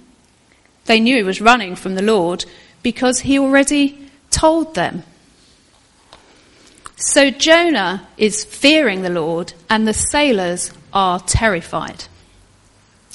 They 0.85 1.01
knew 1.01 1.17
he 1.17 1.23
was 1.23 1.41
running 1.41 1.77
from 1.77 1.95
the 1.95 2.03
Lord 2.03 2.45
because 2.83 3.21
he 3.21 3.39
already 3.39 4.11
told 4.31 4.75
them. 4.75 5.03
So 6.97 7.31
Jonah 7.31 8.07
is 8.17 8.45
fearing 8.45 9.03
the 9.03 9.11
Lord, 9.11 9.53
and 9.69 9.87
the 9.87 9.95
sailors 9.95 10.73
are 10.93 11.19
terrified. 11.21 12.05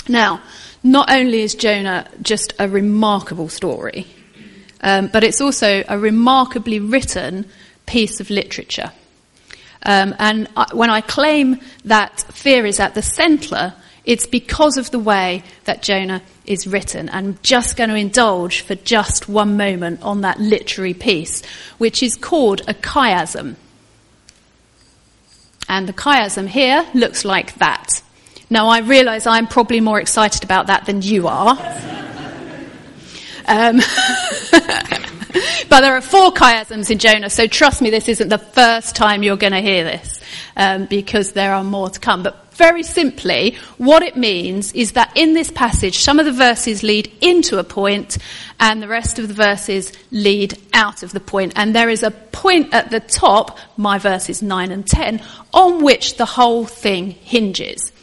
Now, 0.08 0.42
not 0.84 1.12
only 1.12 1.42
is 1.42 1.56
Jonah 1.56 2.10
just 2.22 2.54
a 2.60 2.68
remarkable 2.68 3.48
story, 3.48 4.08
um, 4.82 5.08
but 5.08 5.24
it's 5.24 5.42
also 5.42 5.84
a 5.88 5.98
remarkably 5.98 6.80
written 6.80 7.46
piece 7.86 8.20
of 8.20 8.30
literature. 8.30 8.92
Um, 9.84 10.14
and 10.20 10.50
I, 10.58 10.68
when 10.74 10.90
I 10.90 11.02
claim 11.02 11.60
that 11.86 12.20
fear 12.34 12.66
is 12.66 12.80
at 12.80 12.96
the 12.96 13.02
centre, 13.02 13.74
it's 14.04 14.28
because 14.28 14.78
of 14.78 14.92
the 14.92 15.00
way 15.00 15.44
that 15.66 15.82
Jonah 15.82 16.22
is 16.46 16.68
written. 16.68 17.10
I'm 17.12 17.38
just 17.44 17.78
going 17.78 17.90
to 17.90 17.96
indulge 17.96 18.62
for 18.62 18.76
just 18.76 19.30
one 19.30 19.56
moment 19.56 20.02
on 20.02 20.22
that 20.22 20.40
literary 20.40 20.94
piece, 20.94 21.46
which 21.78 22.04
is 22.04 22.16
called 22.16 22.62
a 22.68 22.74
chiasm. 22.74 23.56
And 25.70 25.88
the 25.88 25.94
chiasm 25.94 26.48
here 26.48 26.86
looks 26.96 27.24
like 27.24 27.54
that. 27.60 28.02
Now 28.50 28.70
I 28.70 28.80
realise 28.80 29.28
I'm 29.28 29.46
probably 29.46 29.80
more 29.80 30.02
excited 30.02 30.44
about 30.44 30.68
that 30.68 30.86
than 30.86 31.04
you 31.04 31.28
are. 31.28 31.52
Um, 33.48 33.78
but 35.70 35.82
there 35.82 35.96
are 35.96 36.02
four 36.02 36.32
chiasms 36.34 36.90
in 36.90 36.98
Jonah, 36.98 37.30
so 37.30 37.46
trust 37.46 37.84
me, 37.84 37.92
this 37.92 38.10
isn't 38.10 38.30
the 38.30 38.40
first 38.40 38.96
time 38.96 39.22
you're 39.22 39.38
going 39.38 39.54
to 39.54 39.62
hear 39.62 39.84
this, 39.84 40.19
um, 40.56 40.86
because 40.86 41.34
there 41.34 41.54
are 41.54 41.64
more 41.64 41.90
to 41.90 42.00
come. 42.00 42.24
But 42.24 42.50
very 42.54 42.84
simply, 42.84 43.58
what 43.78 44.04
it 44.04 44.18
means 44.18 44.74
is 44.74 44.92
that 44.92 45.14
in 45.16 45.34
this 45.34 45.50
passage, 45.50 46.00
some 46.00 46.20
of 46.20 46.26
the 46.26 46.34
verses 46.34 46.84
lead 46.84 47.12
into 47.22 47.58
a 47.58 47.64
point, 47.64 48.18
and 48.60 48.82
the 48.82 48.88
rest 48.88 49.18
of 49.18 49.30
the 49.30 49.34
verses 49.34 49.94
lead 50.12 50.58
out 50.74 51.02
of 51.02 51.14
the 51.14 51.22
point. 51.22 51.54
And 51.56 51.74
there 51.74 51.90
is 51.90 52.04
a 52.04 52.12
point 52.12 52.74
at 52.74 52.92
the 52.92 53.00
top, 53.00 53.58
my 53.78 53.98
verses 53.98 54.42
9 54.42 54.72
and 54.72 54.86
10, 54.86 55.24
on 55.54 55.84
which 55.84 56.18
the 56.18 56.26
whole 56.26 56.66
thing 56.66 57.12
hinges. 57.12 57.94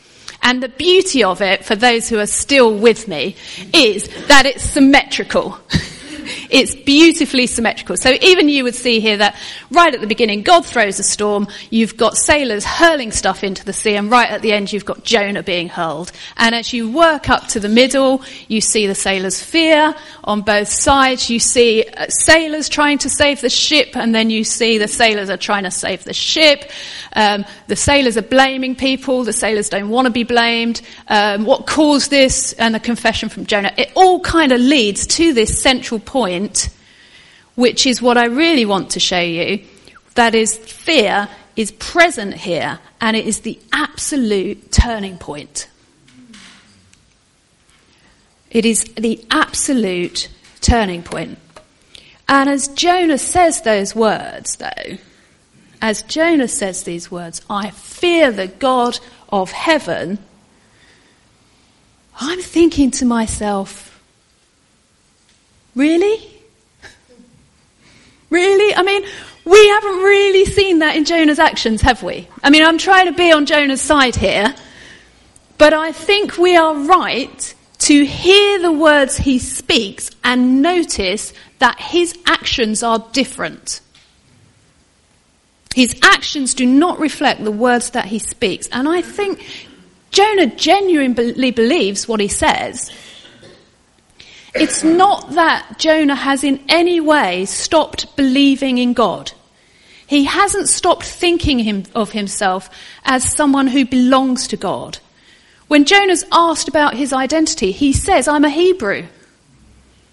And 0.42 0.62
the 0.62 0.68
beauty 0.68 1.24
of 1.24 1.42
it, 1.42 1.64
for 1.64 1.76
those 1.76 2.08
who 2.08 2.18
are 2.18 2.26
still 2.26 2.74
with 2.74 3.08
me, 3.08 3.36
is 3.74 4.08
that 4.28 4.46
it's 4.46 4.62
symmetrical. 4.62 5.58
It's 6.50 6.74
beautifully 6.74 7.46
symmetrical. 7.46 7.96
So 7.96 8.12
even 8.20 8.48
you 8.48 8.64
would 8.64 8.74
see 8.74 9.00
here 9.00 9.16
that 9.16 9.36
right 9.70 9.94
at 9.94 10.00
the 10.00 10.06
beginning, 10.06 10.42
God 10.42 10.64
throws 10.64 10.98
a 10.98 11.02
storm. 11.02 11.48
You've 11.70 11.96
got 11.96 12.16
sailors 12.16 12.64
hurling 12.64 13.12
stuff 13.12 13.42
into 13.42 13.64
the 13.64 13.72
sea, 13.72 13.94
and 13.94 14.10
right 14.10 14.30
at 14.30 14.42
the 14.42 14.52
end, 14.52 14.72
you've 14.72 14.84
got 14.84 15.04
Jonah 15.04 15.42
being 15.42 15.68
hurled. 15.68 16.12
And 16.36 16.54
as 16.54 16.72
you 16.72 16.90
work 16.90 17.28
up 17.30 17.48
to 17.48 17.60
the 17.60 17.68
middle, 17.68 18.22
you 18.48 18.60
see 18.60 18.86
the 18.86 18.94
sailors' 18.94 19.42
fear 19.42 19.94
on 20.24 20.42
both 20.42 20.68
sides. 20.68 21.30
You 21.30 21.38
see 21.38 21.84
uh, 21.84 22.06
sailors 22.08 22.68
trying 22.68 22.98
to 22.98 23.10
save 23.10 23.40
the 23.40 23.50
ship, 23.50 23.96
and 23.96 24.14
then 24.14 24.30
you 24.30 24.44
see 24.44 24.78
the 24.78 24.88
sailors 24.88 25.30
are 25.30 25.36
trying 25.36 25.64
to 25.64 25.70
save 25.70 26.04
the 26.04 26.14
ship. 26.14 26.70
Um, 27.14 27.44
the 27.66 27.76
sailors 27.76 28.16
are 28.16 28.22
blaming 28.22 28.76
people. 28.76 29.24
The 29.24 29.32
sailors 29.32 29.68
don't 29.68 29.88
want 29.88 30.06
to 30.06 30.12
be 30.12 30.24
blamed. 30.24 30.82
Um, 31.08 31.44
what 31.44 31.66
caused 31.66 32.10
this? 32.10 32.52
And 32.54 32.74
the 32.74 32.80
confession 32.80 33.28
from 33.28 33.46
Jonah. 33.46 33.72
It 33.76 33.92
all 33.94 34.20
kind 34.20 34.52
of 34.52 34.60
leads 34.60 35.06
to 35.06 35.32
this 35.32 35.60
central 35.60 35.98
point 35.98 36.35
which 37.54 37.86
is 37.86 38.00
what 38.02 38.16
I 38.16 38.26
really 38.26 38.64
want 38.64 38.90
to 38.90 39.00
show 39.00 39.20
you. 39.20 39.64
That 40.14 40.34
is, 40.34 40.56
fear 40.56 41.28
is 41.56 41.72
present 41.72 42.34
here, 42.34 42.78
and 43.00 43.16
it 43.16 43.26
is 43.26 43.40
the 43.40 43.58
absolute 43.72 44.70
turning 44.70 45.18
point. 45.18 45.68
It 48.50 48.64
is 48.64 48.84
the 48.84 49.24
absolute 49.30 50.28
turning 50.60 51.02
point. 51.02 51.38
And 52.28 52.48
as 52.48 52.68
Jonah 52.68 53.18
says 53.18 53.62
those 53.62 53.94
words, 53.94 54.56
though, 54.56 54.98
as 55.80 56.02
Jonah 56.02 56.48
says 56.48 56.82
these 56.82 57.10
words, 57.10 57.42
I 57.48 57.70
fear 57.70 58.32
the 58.32 58.48
God 58.48 58.98
of 59.28 59.50
heaven, 59.50 60.18
I'm 62.18 62.40
thinking 62.40 62.90
to 62.92 63.04
myself, 63.04 63.85
Really? 65.76 66.28
Really? 68.30 68.74
I 68.74 68.82
mean, 68.82 69.04
we 69.44 69.68
haven't 69.68 69.98
really 69.98 70.46
seen 70.46 70.80
that 70.80 70.96
in 70.96 71.04
Jonah's 71.04 71.38
actions, 71.38 71.82
have 71.82 72.02
we? 72.02 72.28
I 72.42 72.50
mean, 72.50 72.64
I'm 72.64 72.78
trying 72.78 73.06
to 73.06 73.12
be 73.12 73.30
on 73.30 73.46
Jonah's 73.46 73.82
side 73.82 74.16
here, 74.16 74.52
but 75.58 75.72
I 75.72 75.92
think 75.92 76.38
we 76.38 76.56
are 76.56 76.74
right 76.74 77.54
to 77.78 78.04
hear 78.04 78.58
the 78.60 78.72
words 78.72 79.18
he 79.18 79.38
speaks 79.38 80.10
and 80.24 80.62
notice 80.62 81.32
that 81.58 81.78
his 81.78 82.18
actions 82.26 82.82
are 82.82 82.98
different. 83.12 83.80
His 85.74 85.94
actions 86.02 86.54
do 86.54 86.64
not 86.64 86.98
reflect 86.98 87.44
the 87.44 87.52
words 87.52 87.90
that 87.90 88.06
he 88.06 88.18
speaks. 88.18 88.66
And 88.72 88.88
I 88.88 89.02
think 89.02 89.46
Jonah 90.10 90.46
genuinely 90.46 91.50
believes 91.50 92.08
what 92.08 92.18
he 92.18 92.28
says. 92.28 92.90
It's 94.58 94.82
not 94.82 95.32
that 95.32 95.78
Jonah 95.78 96.14
has 96.14 96.42
in 96.42 96.64
any 96.68 96.98
way 97.00 97.44
stopped 97.44 98.16
believing 98.16 98.78
in 98.78 98.94
God. 98.94 99.32
He 100.06 100.24
hasn't 100.24 100.68
stopped 100.68 101.04
thinking 101.04 101.58
him, 101.58 101.84
of 101.94 102.12
himself 102.12 102.70
as 103.04 103.24
someone 103.24 103.66
who 103.66 103.84
belongs 103.84 104.48
to 104.48 104.56
God. 104.56 104.98
When 105.68 105.84
Jonah's 105.84 106.24
asked 106.32 106.68
about 106.68 106.94
his 106.94 107.12
identity, 107.12 107.72
he 107.72 107.92
says, 107.92 108.28
I'm 108.28 108.44
a 108.44 108.50
Hebrew. 108.50 109.06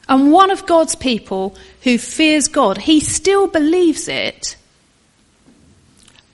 And 0.10 0.32
one 0.32 0.52
of 0.52 0.66
God's 0.66 0.96
people 0.96 1.56
who 1.84 1.98
fears 1.98 2.48
God. 2.48 2.78
He 2.78 3.00
still 3.00 3.48
believes 3.48 4.08
it. 4.08 4.58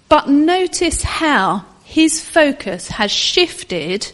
But 0.07 0.29
notice 0.29 1.03
how 1.03 1.65
his 1.83 2.19
focus 2.19 2.87
has 2.87 3.11
shifted 3.11 4.11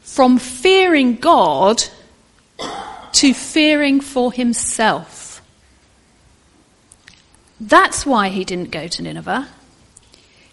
from 0.00 0.38
fearing 0.38 1.16
God 1.16 1.84
to 3.14 3.32
fearing 3.32 4.00
for 4.00 4.32
himself. 4.32 5.40
That's 7.60 8.04
why 8.04 8.28
he 8.28 8.44
didn't 8.44 8.70
go 8.70 8.88
to 8.88 9.02
Nineveh. 9.02 9.48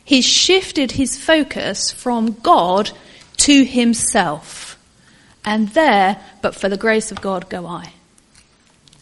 He 0.03 0.21
shifted 0.21 0.93
his 0.93 1.21
focus 1.21 1.91
from 1.91 2.33
God 2.41 2.91
to 3.37 3.63
himself. 3.63 4.77
And 5.43 5.69
there, 5.69 6.23
but 6.41 6.55
for 6.55 6.69
the 6.69 6.77
grace 6.77 7.11
of 7.11 7.21
God, 7.21 7.49
go 7.49 7.65
I. 7.65 7.93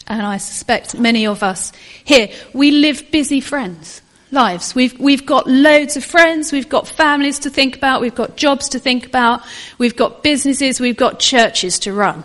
And 0.08 0.22
I 0.22 0.38
suspect 0.38 0.98
many 0.98 1.28
of 1.28 1.44
us 1.44 1.72
here, 2.04 2.30
we 2.54 2.72
live 2.72 3.12
busy 3.12 3.42
friends 3.42 4.02
lives. 4.32 4.76
We've, 4.76 4.98
we've 5.00 5.26
got 5.26 5.48
loads 5.48 5.98
of 5.98 6.06
friends, 6.06 6.52
we've 6.52 6.70
got 6.70 6.88
families 6.88 7.40
to 7.40 7.50
think 7.50 7.76
about, 7.76 8.02
we've 8.02 8.16
got 8.16 8.38
jobs 8.38 8.70
to 8.70 8.80
think 8.80 9.06
about, 9.06 9.42
we've 9.78 9.96
got 9.96 10.24
businesses, 10.24 10.80
we've 10.80 10.98
got 10.98 11.20
churches 11.20 11.80
to 11.80 11.94
run. 11.94 12.24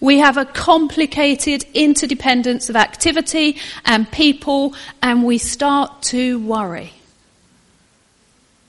We 0.00 0.18
have 0.18 0.38
a 0.38 0.46
complicated 0.46 1.64
interdependence 1.74 2.70
of 2.70 2.76
activity 2.76 3.58
and 3.84 4.10
people, 4.10 4.74
and 5.02 5.24
we 5.24 5.38
start 5.38 6.02
to 6.04 6.38
worry. 6.40 6.92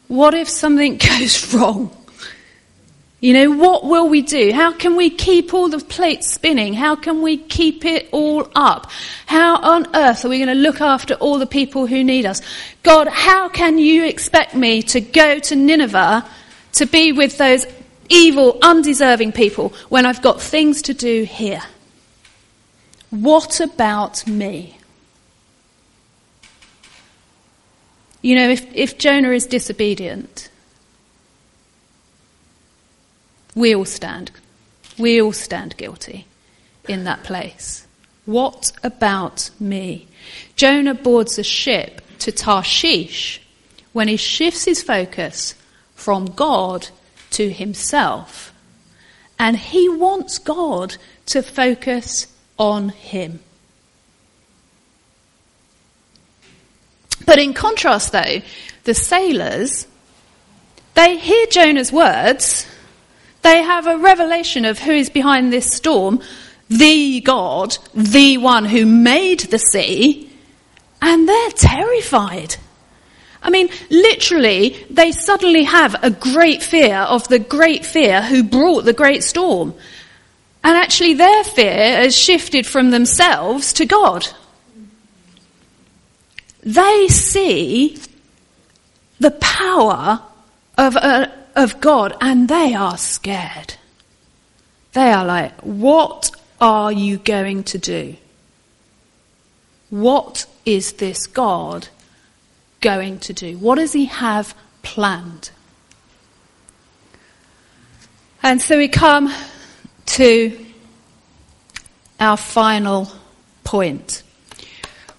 What 0.07 0.33
if 0.33 0.49
something 0.49 0.97
goes 1.19 1.53
wrong? 1.53 1.95
You 3.21 3.33
know, 3.33 3.51
what 3.51 3.85
will 3.85 4.09
we 4.09 4.23
do? 4.23 4.51
How 4.51 4.73
can 4.73 4.95
we 4.95 5.11
keep 5.11 5.53
all 5.53 5.69
the 5.69 5.77
plates 5.77 6.33
spinning? 6.33 6.73
How 6.73 6.95
can 6.95 7.21
we 7.21 7.37
keep 7.37 7.85
it 7.85 8.09
all 8.11 8.49
up? 8.55 8.89
How 9.27 9.57
on 9.57 9.95
earth 9.95 10.25
are 10.25 10.29
we 10.29 10.39
going 10.39 10.47
to 10.47 10.55
look 10.55 10.81
after 10.81 11.13
all 11.13 11.37
the 11.37 11.45
people 11.45 11.85
who 11.85 12.03
need 12.03 12.25
us? 12.25 12.41
God, 12.81 13.07
how 13.07 13.47
can 13.47 13.77
you 13.77 14.05
expect 14.05 14.55
me 14.55 14.81
to 14.83 14.99
go 14.99 15.37
to 15.37 15.55
Nineveh 15.55 16.25
to 16.73 16.85
be 16.87 17.11
with 17.11 17.37
those 17.37 17.67
evil, 18.11 18.57
undeserving 18.61 19.31
people 19.31 19.73
when 19.89 20.05
I've 20.05 20.21
got 20.21 20.41
things 20.41 20.81
to 20.83 20.93
do 20.93 21.23
here? 21.23 21.63
What 23.09 23.59
about 23.59 24.25
me? 24.27 24.77
You 28.21 28.35
know, 28.35 28.49
if, 28.49 28.65
if 28.73 28.97
Jonah 28.97 29.31
is 29.31 29.45
disobedient, 29.47 30.49
we 33.55 33.75
all 33.75 33.85
stand. 33.85 34.31
We 34.97 35.21
all 35.21 35.33
stand 35.33 35.75
guilty 35.77 36.27
in 36.87 37.03
that 37.05 37.23
place. 37.23 37.87
What 38.25 38.71
about 38.83 39.49
me? 39.59 40.07
Jonah 40.55 40.93
boards 40.93 41.39
a 41.39 41.43
ship 41.43 42.01
to 42.19 42.31
Tarshish 42.31 43.41
when 43.93 44.07
he 44.07 44.17
shifts 44.17 44.65
his 44.65 44.83
focus 44.83 45.55
from 45.95 46.27
God 46.27 46.89
to 47.31 47.49
himself. 47.51 48.53
And 49.39 49.57
he 49.57 49.89
wants 49.89 50.37
God 50.37 50.97
to 51.27 51.41
focus 51.41 52.27
on 52.57 52.89
him. 52.89 53.39
But 57.25 57.39
in 57.39 57.53
contrast, 57.53 58.11
though, 58.11 58.41
the 58.83 58.93
sailors, 58.93 59.87
they 60.93 61.17
hear 61.17 61.45
Jonah's 61.47 61.91
words, 61.91 62.67
they 63.41 63.63
have 63.63 63.87
a 63.87 63.97
revelation 63.97 64.65
of 64.65 64.79
who 64.79 64.91
is 64.91 65.09
behind 65.09 65.51
this 65.51 65.71
storm, 65.71 66.21
the 66.69 67.21
God, 67.21 67.77
the 67.93 68.37
one 68.37 68.65
who 68.65 68.85
made 68.85 69.41
the 69.41 69.59
sea, 69.59 70.29
and 71.01 71.27
they're 71.27 71.51
terrified. 71.51 72.55
I 73.41 73.49
mean, 73.49 73.69
literally, 73.89 74.85
they 74.89 75.11
suddenly 75.11 75.63
have 75.63 75.95
a 76.03 76.11
great 76.11 76.61
fear 76.61 76.97
of 76.97 77.27
the 77.27 77.39
great 77.39 77.85
fear 77.85 78.21
who 78.21 78.43
brought 78.43 78.85
the 78.85 78.93
great 78.93 79.23
storm. 79.23 79.73
And 80.63 80.77
actually, 80.77 81.15
their 81.15 81.43
fear 81.43 81.97
has 81.97 82.15
shifted 82.15 82.67
from 82.67 82.91
themselves 82.91 83.73
to 83.73 83.85
God. 83.85 84.27
They 86.63 87.07
see 87.07 87.97
the 89.19 89.31
power 89.31 90.21
of, 90.77 90.95
uh, 90.95 91.27
of 91.55 91.81
God 91.81 92.15
and 92.21 92.47
they 92.47 92.75
are 92.75 92.97
scared. 92.97 93.75
They 94.93 95.11
are 95.11 95.25
like, 95.25 95.59
what 95.61 96.31
are 96.59 96.91
you 96.91 97.17
going 97.17 97.63
to 97.65 97.77
do? 97.79 98.15
What 99.89 100.45
is 100.65 100.93
this 100.93 101.25
God 101.25 101.87
going 102.81 103.19
to 103.19 103.33
do? 103.33 103.57
What 103.57 103.75
does 103.75 103.93
he 103.93 104.05
have 104.05 104.55
planned? 104.81 105.51
And 108.43 108.61
so 108.61 108.77
we 108.77 108.87
come 108.87 109.31
to 110.07 110.65
our 112.19 112.37
final 112.37 113.07
point, 113.63 114.23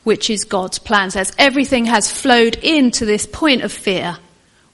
which 0.02 0.28
is 0.28 0.44
God's 0.44 0.78
plans. 0.78 1.16
As 1.16 1.32
everything 1.38 1.84
has 1.86 2.10
flowed 2.10 2.56
into 2.56 3.04
this 3.04 3.26
point 3.26 3.62
of 3.62 3.72
fear, 3.72 4.18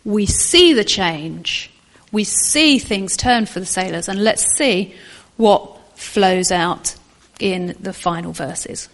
we 0.05 0.25
see 0.25 0.73
the 0.73 0.85
change. 0.85 1.71
We 2.11 2.25
see 2.25 2.79
things 2.79 3.17
turn 3.17 3.45
for 3.45 3.61
the 3.61 3.67
sailors, 3.67 4.09
and 4.09 4.25
let's 4.25 4.57
see 4.57 4.95
what 5.37 5.79
flows 5.99 6.51
out 6.51 6.97
in 7.39 7.77
the 7.79 7.93
final 7.93 8.33
verses. 8.33 8.89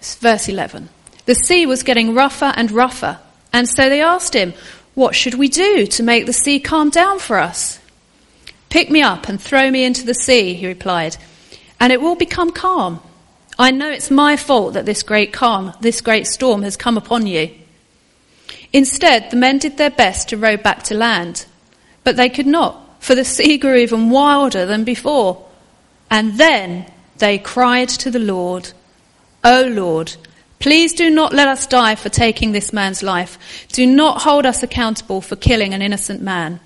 Verse 0.00 0.48
11. 0.48 0.88
The 1.26 1.34
sea 1.34 1.66
was 1.66 1.82
getting 1.82 2.14
rougher 2.14 2.52
and 2.56 2.70
rougher, 2.70 3.18
and 3.52 3.68
so 3.68 3.88
they 3.88 4.00
asked 4.00 4.34
him, 4.34 4.54
What 4.94 5.14
should 5.14 5.34
we 5.34 5.48
do 5.48 5.86
to 5.86 6.02
make 6.02 6.26
the 6.26 6.32
sea 6.32 6.58
calm 6.58 6.90
down 6.90 7.18
for 7.18 7.38
us? 7.38 7.78
Pick 8.68 8.90
me 8.90 9.02
up 9.02 9.28
and 9.28 9.40
throw 9.40 9.70
me 9.70 9.84
into 9.84 10.04
the 10.04 10.14
sea, 10.14 10.54
he 10.54 10.66
replied, 10.66 11.16
and 11.78 11.92
it 11.92 12.00
will 12.00 12.16
become 12.16 12.50
calm. 12.50 13.00
I 13.58 13.70
know 13.70 13.90
it's 13.90 14.10
my 14.10 14.36
fault 14.36 14.74
that 14.74 14.86
this 14.86 15.02
great 15.02 15.32
calm, 15.32 15.72
this 15.80 16.00
great 16.00 16.26
storm 16.26 16.62
has 16.62 16.76
come 16.76 16.96
upon 16.96 17.26
you. 17.26 17.50
Instead, 18.72 19.30
the 19.30 19.36
men 19.36 19.58
did 19.58 19.76
their 19.76 19.90
best 19.90 20.28
to 20.28 20.36
row 20.36 20.56
back 20.56 20.82
to 20.84 20.94
land, 20.94 21.46
but 22.04 22.16
they 22.16 22.28
could 22.28 22.46
not 22.46 22.86
for 23.06 23.14
the 23.14 23.24
sea 23.24 23.56
grew 23.56 23.76
even 23.76 24.10
wilder 24.10 24.66
than 24.66 24.82
before. 24.82 25.46
And 26.10 26.38
then 26.38 26.90
they 27.18 27.38
cried 27.38 27.88
to 27.90 28.10
the 28.10 28.18
Lord, 28.18 28.72
O 29.44 29.62
Lord, 29.62 30.16
please 30.58 30.92
do 30.92 31.10
not 31.10 31.32
let 31.32 31.48
us 31.48 31.66
die 31.66 31.94
for 31.94 32.08
taking 32.08 32.52
this 32.52 32.72
man's 32.72 33.02
life. 33.02 33.66
Do 33.68 33.86
not 33.86 34.22
hold 34.22 34.46
us 34.46 34.62
accountable 34.62 35.20
for 35.20 35.36
killing 35.36 35.74
an 35.74 35.82
innocent 35.82 36.22
man. 36.22 36.60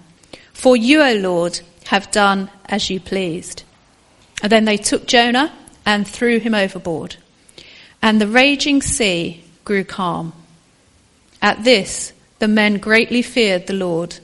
For 0.53 0.76
you, 0.76 1.03
O 1.03 1.14
Lord, 1.14 1.61
have 1.87 2.11
done 2.11 2.50
as 2.66 2.90
you 2.90 3.00
pleased. 3.00 3.64
And 4.42 4.53
then 4.53 4.64
they 4.64 4.76
took 4.76 5.07
Jonah 5.07 5.53
and 5.85 6.07
threw 6.07 6.38
him 6.38 6.55
overboard. 6.55 7.16
And 8.03 8.20
the 8.20 8.29
raging 8.29 8.83
sea 8.83 9.44
grew 9.64 9.85
calm. 9.85 10.33
At 11.42 11.64
this, 11.64 12.12
the 12.38 12.48
men 12.48 12.79
greatly 12.79 13.22
feared 13.22 13.66
the 13.66 13.74
Lord 13.74 14.18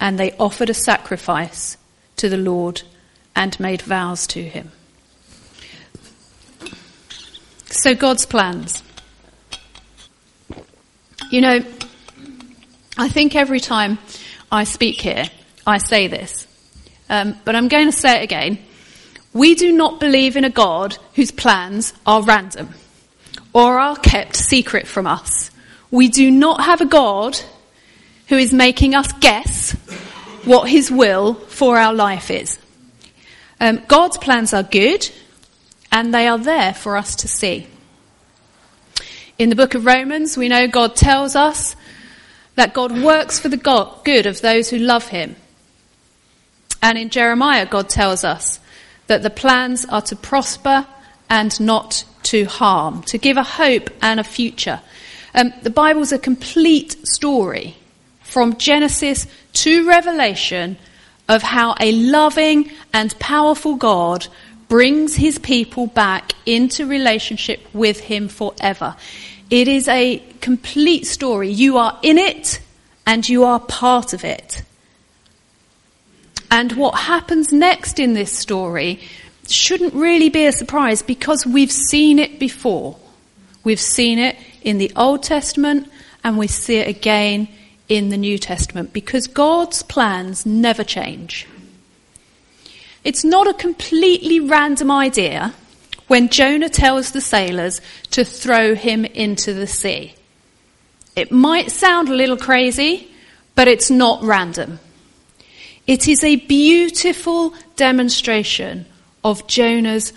and 0.00 0.18
they 0.18 0.32
offered 0.32 0.70
a 0.70 0.74
sacrifice 0.74 1.76
to 2.16 2.28
the 2.28 2.36
Lord 2.36 2.82
and 3.34 3.58
made 3.58 3.82
vows 3.82 4.26
to 4.28 4.42
him. 4.42 4.72
So, 7.70 7.94
God's 7.94 8.26
plans. 8.26 8.82
You 11.30 11.40
know, 11.40 11.64
I 12.96 13.08
think 13.08 13.34
every 13.34 13.58
time 13.58 13.98
I 14.50 14.64
speak 14.64 15.00
here, 15.00 15.24
I 15.66 15.78
say 15.78 16.06
this, 16.06 16.46
um, 17.10 17.36
but 17.44 17.56
I'm 17.56 17.66
going 17.66 17.86
to 17.86 17.96
say 17.96 18.20
it 18.20 18.24
again. 18.24 18.58
We 19.32 19.54
do 19.54 19.72
not 19.72 19.98
believe 19.98 20.36
in 20.36 20.44
a 20.44 20.50
God 20.50 20.96
whose 21.14 21.32
plans 21.32 21.92
are 22.06 22.22
random 22.22 22.70
or 23.52 23.78
are 23.78 23.96
kept 23.96 24.36
secret 24.36 24.86
from 24.86 25.06
us. 25.06 25.50
We 25.90 26.08
do 26.08 26.30
not 26.30 26.62
have 26.62 26.80
a 26.80 26.86
God 26.86 27.38
who 28.28 28.36
is 28.36 28.52
making 28.52 28.94
us 28.94 29.12
guess 29.14 29.72
what 30.44 30.70
his 30.70 30.90
will 30.90 31.34
for 31.34 31.76
our 31.76 31.92
life 31.92 32.30
is. 32.30 32.58
Um, 33.60 33.82
God's 33.88 34.16
plans 34.16 34.54
are 34.54 34.62
good 34.62 35.10
and 35.90 36.14
they 36.14 36.28
are 36.28 36.38
there 36.38 36.72
for 36.72 36.96
us 36.96 37.16
to 37.16 37.28
see. 37.28 37.66
In 39.38 39.50
the 39.50 39.56
book 39.56 39.74
of 39.74 39.84
Romans, 39.84 40.36
we 40.36 40.48
know 40.48 40.66
God 40.66 40.96
tells 40.96 41.36
us 41.36 41.76
that 42.54 42.72
God 42.72 43.02
works 43.02 43.38
for 43.38 43.50
the 43.50 43.58
good 44.02 44.24
of 44.24 44.40
those 44.40 44.70
who 44.70 44.78
love 44.78 45.08
him. 45.08 45.36
And 46.82 46.96
in 46.96 47.10
Jeremiah, 47.10 47.66
God 47.66 47.90
tells 47.90 48.24
us 48.24 48.60
that 49.08 49.22
the 49.22 49.28
plans 49.28 49.84
are 49.84 50.00
to 50.02 50.16
prosper 50.16 50.86
and 51.28 51.58
not 51.60 52.04
to 52.24 52.46
harm, 52.46 53.02
to 53.02 53.18
give 53.18 53.36
a 53.36 53.42
hope 53.42 53.90
and 54.00 54.18
a 54.18 54.24
future. 54.24 54.80
Um, 55.34 55.52
the 55.62 55.70
Bible's 55.70 56.12
a 56.12 56.18
complete 56.18 56.96
story 57.06 57.76
from 58.22 58.56
Genesis 58.56 59.26
to 59.52 59.86
Revelation 59.86 60.78
of 61.28 61.42
how 61.42 61.74
a 61.78 61.92
loving 61.92 62.70
and 62.94 63.18
powerful 63.18 63.76
God 63.76 64.28
brings 64.68 65.14
his 65.14 65.38
people 65.38 65.86
back 65.86 66.32
into 66.44 66.86
relationship 66.86 67.60
with 67.72 68.00
him 68.00 68.28
forever. 68.28 68.96
It 69.50 69.68
is 69.68 69.86
a 69.88 70.22
complete 70.40 71.06
story. 71.06 71.50
You 71.50 71.78
are 71.78 71.98
in 72.02 72.18
it 72.18 72.60
and 73.06 73.28
you 73.28 73.44
are 73.44 73.60
part 73.60 74.12
of 74.12 74.24
it. 74.24 74.62
And 76.50 76.72
what 76.72 76.98
happens 76.98 77.52
next 77.52 77.98
in 77.98 78.14
this 78.14 78.36
story 78.36 79.00
shouldn't 79.48 79.94
really 79.94 80.28
be 80.28 80.46
a 80.46 80.52
surprise 80.52 81.02
because 81.02 81.46
we've 81.46 81.72
seen 81.72 82.18
it 82.18 82.38
before. 82.38 82.96
We've 83.62 83.80
seen 83.80 84.18
it 84.18 84.36
in 84.62 84.78
the 84.78 84.92
Old 84.96 85.22
Testament 85.22 85.90
and 86.24 86.38
we 86.38 86.46
see 86.48 86.76
it 86.76 86.88
again 86.88 87.48
in 87.88 88.08
the 88.08 88.16
New 88.16 88.38
Testament 88.38 88.92
because 88.92 89.28
God's 89.28 89.82
plans 89.82 90.44
never 90.44 90.82
change. 90.82 91.46
It's 93.06 93.22
not 93.22 93.46
a 93.46 93.54
completely 93.54 94.40
random 94.40 94.90
idea 94.90 95.54
when 96.08 96.28
Jonah 96.28 96.68
tells 96.68 97.12
the 97.12 97.20
sailors 97.20 97.80
to 98.10 98.24
throw 98.24 98.74
him 98.74 99.04
into 99.04 99.54
the 99.54 99.68
sea. 99.68 100.16
It 101.14 101.30
might 101.30 101.70
sound 101.70 102.08
a 102.08 102.14
little 102.14 102.36
crazy, 102.36 103.08
but 103.54 103.68
it's 103.68 103.92
not 103.92 104.24
random. 104.24 104.80
It 105.86 106.08
is 106.08 106.24
a 106.24 106.34
beautiful 106.34 107.54
demonstration 107.76 108.86
of 109.22 109.46
Jonah's 109.46 110.12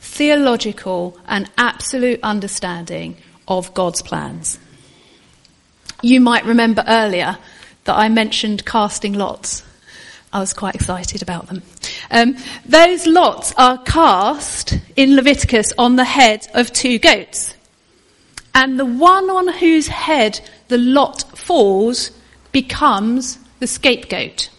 theological 0.00 1.18
and 1.28 1.50
absolute 1.58 2.20
understanding 2.22 3.18
of 3.48 3.74
God's 3.74 4.00
plans. 4.00 4.58
You 6.00 6.22
might 6.22 6.46
remember 6.46 6.84
earlier 6.88 7.36
that 7.84 7.96
I 7.96 8.08
mentioned 8.08 8.64
casting 8.64 9.12
lots. 9.12 9.62
I 10.32 10.38
was 10.38 10.52
quite 10.52 10.76
excited 10.76 11.22
about 11.22 11.48
them. 11.48 11.62
Um, 12.10 12.36
those 12.64 13.06
lots 13.06 13.52
are 13.56 13.78
cast 13.78 14.78
in 14.94 15.16
Leviticus 15.16 15.72
on 15.76 15.96
the 15.96 16.04
head 16.04 16.46
of 16.54 16.72
two 16.72 16.98
goats. 16.98 17.54
And 18.54 18.78
the 18.78 18.86
one 18.86 19.28
on 19.28 19.48
whose 19.48 19.88
head 19.88 20.40
the 20.68 20.78
lot 20.78 21.36
falls 21.36 22.10
becomes 22.52 23.38
the 23.58 23.66
scapegoat. 23.66 24.50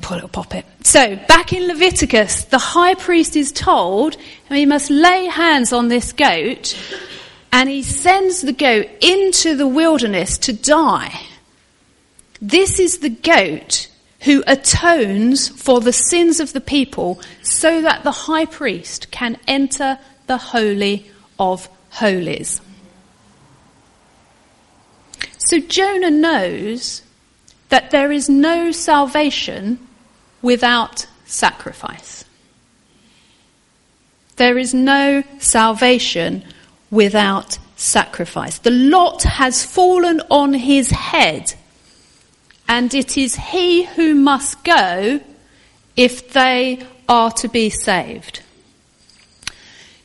Poor 0.00 0.16
little 0.16 0.28
poppet. 0.28 0.66
So, 0.82 1.16
back 1.16 1.52
in 1.52 1.66
Leviticus, 1.66 2.44
the 2.44 2.58
high 2.58 2.94
priest 2.94 3.36
is 3.36 3.52
told 3.52 4.16
he 4.48 4.66
must 4.66 4.90
lay 4.90 5.26
hands 5.26 5.72
on 5.72 5.88
this 5.88 6.12
goat 6.12 6.76
and 7.52 7.70
he 7.70 7.82
sends 7.82 8.42
the 8.42 8.52
goat 8.52 8.86
into 9.00 9.56
the 9.56 9.66
wilderness 9.66 10.38
to 10.38 10.52
die. 10.52 11.20
This 12.46 12.78
is 12.78 12.98
the 12.98 13.08
goat 13.08 13.88
who 14.20 14.44
atones 14.46 15.48
for 15.48 15.80
the 15.80 15.94
sins 15.94 16.40
of 16.40 16.52
the 16.52 16.60
people 16.60 17.18
so 17.40 17.80
that 17.80 18.04
the 18.04 18.10
high 18.10 18.44
priest 18.44 19.10
can 19.10 19.38
enter 19.48 19.98
the 20.26 20.36
Holy 20.36 21.10
of 21.38 21.70
Holies. 21.88 22.60
So 25.38 25.58
Jonah 25.58 26.10
knows 26.10 27.00
that 27.70 27.90
there 27.90 28.12
is 28.12 28.28
no 28.28 28.72
salvation 28.72 29.78
without 30.42 31.06
sacrifice. 31.24 32.26
There 34.36 34.58
is 34.58 34.74
no 34.74 35.22
salvation 35.38 36.44
without 36.90 37.58
sacrifice. 37.76 38.58
The 38.58 38.70
lot 38.70 39.22
has 39.22 39.64
fallen 39.64 40.20
on 40.30 40.52
his 40.52 40.90
head, 40.90 41.54
and 42.68 42.92
it 42.94 43.16
is 43.16 43.36
he 43.36 43.84
who 43.84 44.14
must 44.14 44.64
go 44.64 45.20
if 45.96 46.32
they 46.32 46.84
are 47.08 47.30
to 47.30 47.48
be 47.48 47.70
saved. 47.70 48.42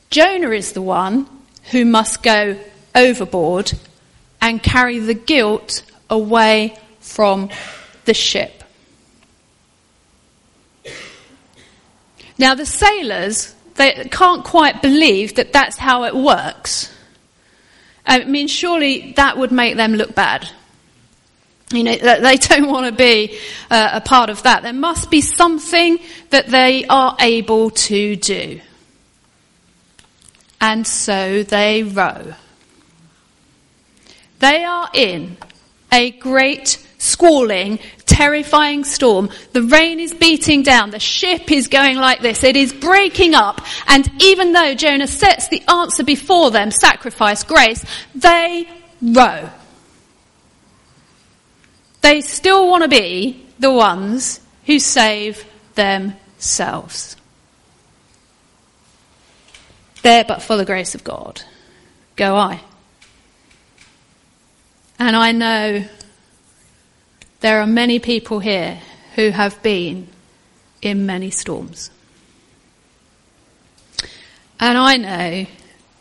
Jonah 0.10 0.52
is 0.52 0.74
the 0.74 0.82
one 0.82 1.28
who 1.72 1.86
must 1.86 2.24
go 2.24 2.60
overboard 2.95 3.72
and 4.41 4.62
carry 4.62 5.00
the 5.00 5.13
guilt 5.13 5.84
away 6.10 6.78
from 7.00 7.50
the 8.06 8.13
ship. 8.13 8.63
Now, 12.38 12.56
the 12.56 12.65
sailors, 12.65 13.54
they 13.76 14.08
can't 14.12 14.45
quite 14.45 14.82
believe 14.82 15.36
that 15.36 15.54
that's 15.54 15.78
how 15.78 16.06
it 16.06 16.15
works. 16.15 16.91
I 18.06 18.24
mean, 18.24 18.48
surely 18.48 19.13
that 19.17 19.38
would 19.38 19.52
make 19.52 19.76
them 19.76 19.93
look 19.93 20.15
bad. 20.15 20.50
You 21.72 21.84
know, 21.84 21.96
they 21.96 22.36
don't 22.42 22.68
want 22.68 22.88
to 22.88 22.92
be 22.92 23.38
uh, 23.70 23.90
a 23.94 24.02
part 24.02 24.30
of 24.30 24.44
that. 24.44 24.64
There 24.64 24.74
must 24.74 25.12
be 25.12 25.22
something 25.22 26.00
that 26.30 26.48
they 26.48 26.86
are 26.86 27.16
able 27.20 27.70
to 27.72 28.16
do. 28.16 28.62
And 30.62 30.86
so 30.86 31.44
they 31.44 31.84
row. 31.84 32.34
They 34.40 34.64
are 34.64 34.90
in 34.94 35.38
a 35.92 36.12
great 36.12 36.86
squalling, 36.98 37.80
terrifying 38.06 38.84
storm. 38.84 39.30
The 39.54 39.64
rain 39.64 40.00
is 40.00 40.14
beating 40.14 40.64
down. 40.64 40.92
The 40.92 41.00
ship 41.00 41.52
is 41.52 41.68
going 41.68 41.98
like 41.98 42.22
this. 42.22 42.44
It 42.44 42.58
is 42.58 42.74
breaking 42.74 43.36
up. 43.36 43.62
And 43.88 44.10
even 44.22 44.52
though 44.52 44.74
Jonah 44.76 45.08
sets 45.08 45.48
the 45.48 45.64
answer 45.70 46.04
before 46.04 46.52
them, 46.52 46.72
sacrifice, 46.72 47.44
grace, 47.44 47.86
they 48.16 48.68
row. 49.02 49.50
They 52.02 52.22
still 52.22 52.68
want 52.70 52.84
to 52.84 52.90
be 52.90 53.46
the 53.60 53.72
ones 53.72 54.40
who 54.66 54.80
save 54.80 55.46
themselves. 55.76 57.16
There, 60.02 60.24
but 60.24 60.42
for 60.42 60.56
the 60.56 60.66
grace 60.66 60.96
of 60.96 61.04
God, 61.04 61.42
go 62.16 62.36
I. 62.36 62.62
And 64.98 65.16
I 65.16 65.32
know 65.32 65.86
there 67.42 67.62
are 67.62 67.68
many 67.68 68.00
people 68.00 68.40
here 68.40 68.80
who 69.16 69.30
have 69.30 69.62
been 69.62 70.08
in 70.82 71.06
many 71.06 71.32
storms. 71.32 71.90
And 74.60 74.78
I 74.78 74.98
know 74.98 75.46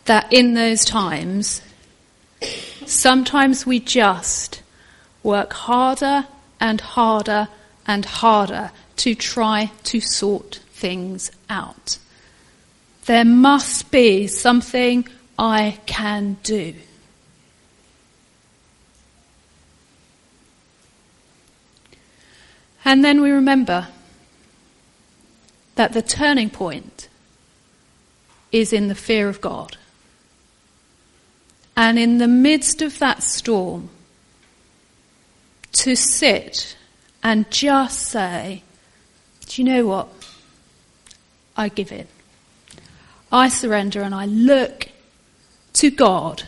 that 0.07 0.33
in 0.33 0.55
those 0.55 0.85
times, 0.85 1.63
sometimes 2.87 3.65
we 3.67 3.79
just 3.79 4.63
work 5.29 5.53
harder 5.53 6.27
and 6.59 6.81
harder 6.81 7.49
and 7.87 8.05
harder 8.05 8.73
to 8.97 9.15
try 9.15 9.71
to 9.85 10.01
sort 10.01 10.61
things 10.73 11.31
out. 11.51 11.99
There 13.05 13.27
must 13.27 13.91
be 13.91 14.27
something 14.27 15.07
I 15.39 15.79
can 15.85 16.39
do. 16.43 16.75
And 22.85 23.05
then 23.05 23.21
we 23.21 23.31
remember 23.31 23.89
that 25.75 25.93
the 25.93 26.01
turning 26.01 26.49
point 26.49 27.09
is 28.51 28.73
in 28.73 28.89
the 28.89 28.95
fear 28.95 29.29
of 29.29 29.43
God. 29.43 29.77
And 31.77 31.99
in 31.99 32.17
the 32.17 32.27
midst 32.27 32.81
of 32.81 32.99
that 32.99 33.23
storm, 33.23 33.91
to 35.83 35.97
sit 35.97 36.77
and 37.23 37.51
just 37.51 38.01
say, 38.01 38.63
Do 39.47 39.63
you 39.63 39.69
know 39.69 39.87
what? 39.87 40.09
I 41.57 41.69
give 41.69 41.91
in. 41.91 42.07
I 43.33 43.49
surrender 43.49 44.03
and 44.03 44.15
I 44.15 44.27
look 44.27 44.89
to 45.75 45.91
God 45.91 46.45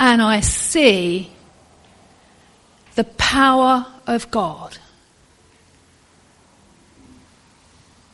and 0.00 0.22
I 0.22 0.40
see 0.40 1.30
the 2.94 3.04
power 3.04 3.86
of 4.06 4.30
God. 4.30 4.78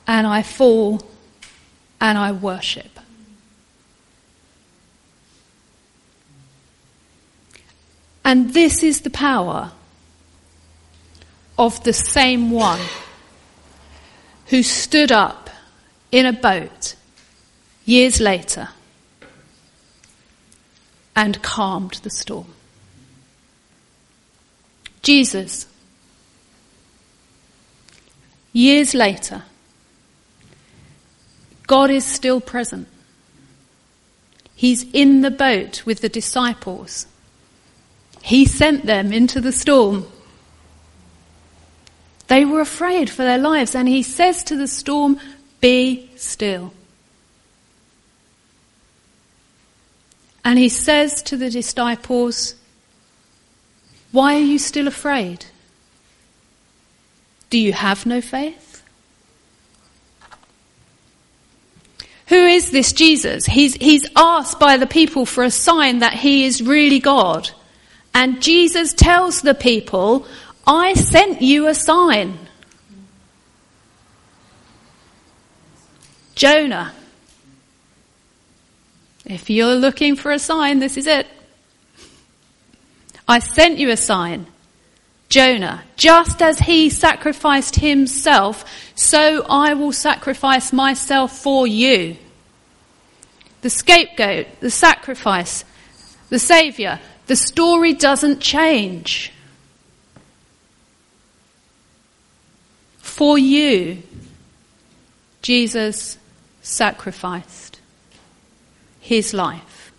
and 0.07 0.27
I 0.27 0.42
fall 0.42 1.01
and 2.01 2.18
I 2.18 2.33
worship. 2.33 2.91
And 8.25 8.55
this 8.55 8.83
is 8.83 9.01
the 9.01 9.11
power 9.11 9.73
of 11.59 11.83
the 11.85 11.93
same 11.93 12.51
one 12.51 12.81
who 14.47 14.63
stood 14.63 15.11
up 15.11 15.51
in 16.11 16.27
a 16.27 16.33
boat 16.33 16.95
years 17.85 18.21
later 18.21 18.69
and 21.17 21.43
calmed 21.43 21.95
the 22.03 22.11
storm. 22.11 22.47
Jesus, 25.03 25.67
years 28.53 28.95
later, 28.95 29.43
God 31.67 31.91
is 31.91 32.05
still 32.05 32.41
present. 32.41 32.89
He's 34.55 34.85
in 34.93 35.23
the 35.23 35.31
boat 35.31 35.85
with 35.85 36.01
the 36.01 36.09
disciples. 36.09 37.07
He 38.23 38.45
sent 38.45 38.87
them 38.87 39.13
into 39.13 39.41
the 39.41 39.53
storm. 39.53 40.07
They 42.29 42.45
were 42.45 42.61
afraid 42.61 43.11
for 43.11 43.25
their 43.25 43.37
lives, 43.37 43.75
and 43.75 43.89
he 43.89 44.03
says 44.03 44.43
to 44.45 44.57
the 44.57 44.69
storm, 44.69 45.19
Be 45.61 46.11
still. 46.17 46.73
And 50.45 50.59
he 50.59 50.69
says 50.69 51.23
to 51.25 51.37
the 51.37 51.51
disciples, 51.51 52.55
Why 54.13 54.37
are 54.37 54.41
you 54.41 54.59
still 54.59 54.89
afraid? 54.89 55.47
Do 57.51 57.59
you 57.59 57.73
have 57.73 58.07
no 58.07 58.21
faith? 58.21 58.83
Who 62.29 62.47
is 62.47 62.71
this 62.71 62.95
Jesus? 62.95 63.45
He's, 63.45 63.75
he's 63.75 64.09
asked 64.17 64.59
by 64.59 64.79
the 64.79 64.87
people 64.87 65.27
for 65.27 65.45
a 65.45 65.51
sign 65.51 65.99
that 65.99 66.15
he 66.15 66.45
is 66.45 66.63
really 66.63 66.99
God. 66.99 67.51
And 68.14 68.42
Jesus 68.42 68.92
tells 68.92 69.42
the 69.42 69.55
people, 69.55 70.27
I 70.66 70.94
sent 70.94 71.42
you 71.42 71.66
a 71.66 71.75
sign. 71.75 72.38
Jonah. 76.35 76.92
If 79.25 79.48
you're 79.48 79.77
looking 79.77 80.16
for 80.16 80.33
a 80.33 80.38
sign, 80.38 80.81
this 80.81 80.96
is 80.96 81.07
it. 81.07 81.27
I 83.29 83.38
sent 83.38 83.79
you 83.79 83.90
a 83.90 83.96
sign. 83.96 84.46
Jonah, 85.29 85.85
just 85.96 86.42
as 86.42 86.59
he 86.59 86.90
sacrificed 86.90 87.77
himself, 87.77 88.64
so 88.94 89.46
I 89.48 89.72
will 89.75 89.92
sacrifice 89.92 90.72
myself 90.72 91.38
for 91.38 91.66
you. 91.66 92.16
The 93.62 93.70
scapegoat, 93.70 94.48
the 94.61 94.70
sacrifice, 94.70 95.64
the 96.29 96.38
saviour, 96.38 97.01
the 97.33 97.37
story 97.37 97.95
doesn't 97.95 98.40
change. 98.40 99.33
For 102.99 103.38
you, 103.38 104.03
Jesus 105.40 106.18
sacrificed 106.61 107.81
his 109.01 109.33
life. 109.33 109.95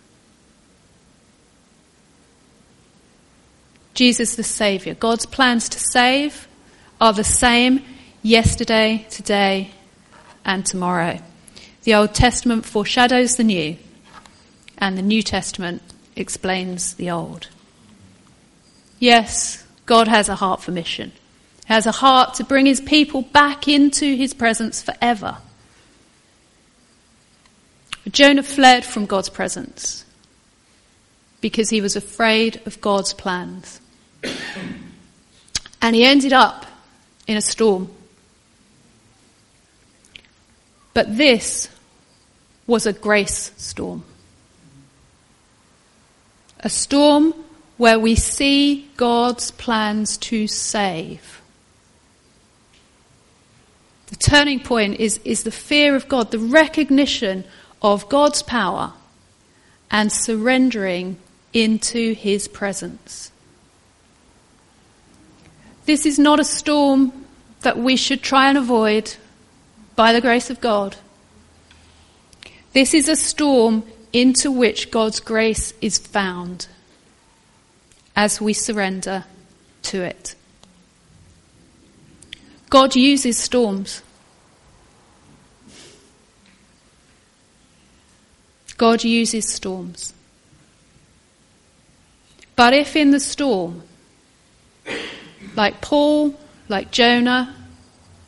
Jesus 3.94 4.36
the 4.36 4.44
Saviour. 4.44 4.94
God's 4.94 5.26
plans 5.26 5.68
to 5.70 5.80
save 5.80 6.46
are 7.00 7.12
the 7.12 7.24
same 7.24 7.82
yesterday, 8.22 9.08
today, 9.10 9.72
and 10.44 10.64
tomorrow. 10.64 11.18
The 11.82 11.96
Old 11.96 12.14
Testament 12.14 12.64
foreshadows 12.64 13.34
the 13.34 13.42
New, 13.42 13.76
and 14.78 14.96
the 14.96 15.02
New 15.02 15.24
Testament 15.24 15.82
explains 16.16 16.94
the 16.94 17.10
Old. 17.10 17.48
Yes, 18.98 19.64
God 19.86 20.08
has 20.08 20.28
a 20.28 20.36
heart 20.36 20.62
for 20.62 20.70
mission. 20.70 21.12
He 21.66 21.72
has 21.72 21.86
a 21.86 21.92
heart 21.92 22.34
to 22.34 22.44
bring 22.44 22.66
his 22.66 22.80
people 22.80 23.22
back 23.22 23.68
into 23.68 24.16
his 24.16 24.34
presence 24.34 24.82
forever. 24.82 25.38
Jonah 28.10 28.42
fled 28.42 28.84
from 28.84 29.06
God's 29.06 29.30
presence 29.30 30.04
because 31.40 31.70
he 31.70 31.80
was 31.80 31.96
afraid 31.96 32.60
of 32.66 32.80
God's 32.80 33.12
plans. 33.12 33.80
And 35.82 35.94
he 35.94 36.04
ended 36.04 36.32
up 36.32 36.66
in 37.26 37.36
a 37.36 37.42
storm. 37.42 37.90
But 40.94 41.16
this 41.16 41.68
was 42.66 42.86
a 42.86 42.92
grace 42.92 43.52
storm. 43.56 44.04
A 46.64 46.70
storm 46.70 47.34
where 47.76 47.98
we 47.98 48.14
see 48.14 48.90
God's 48.96 49.50
plans 49.50 50.16
to 50.18 50.46
save. 50.48 51.42
The 54.06 54.16
turning 54.16 54.60
point 54.60 54.98
is, 54.98 55.18
is 55.24 55.42
the 55.42 55.50
fear 55.50 55.94
of 55.94 56.08
God, 56.08 56.30
the 56.30 56.38
recognition 56.38 57.44
of 57.82 58.08
God's 58.08 58.42
power 58.42 58.94
and 59.90 60.10
surrendering 60.10 61.18
into 61.52 62.14
his 62.14 62.48
presence. 62.48 63.30
This 65.84 66.06
is 66.06 66.18
not 66.18 66.40
a 66.40 66.44
storm 66.44 67.12
that 67.60 67.76
we 67.76 67.96
should 67.96 68.22
try 68.22 68.48
and 68.48 68.56
avoid 68.56 69.16
by 69.96 70.12
the 70.12 70.20
grace 70.20 70.48
of 70.48 70.60
God. 70.60 70.96
This 72.72 72.94
is 72.94 73.08
a 73.08 73.16
storm 73.16 73.84
into 74.14 74.48
which 74.50 74.92
God's 74.92 75.18
grace 75.18 75.74
is 75.82 75.98
found 75.98 76.68
as 78.14 78.40
we 78.40 78.52
surrender 78.52 79.24
to 79.82 80.02
it. 80.02 80.36
God 82.70 82.94
uses 82.94 83.36
storms. 83.36 84.02
God 88.76 89.02
uses 89.02 89.52
storms. 89.52 90.14
But 92.54 92.72
if 92.72 92.94
in 92.94 93.10
the 93.10 93.20
storm, 93.20 93.82
like 95.56 95.80
Paul, 95.80 96.38
like 96.68 96.92
Jonah, 96.92 97.52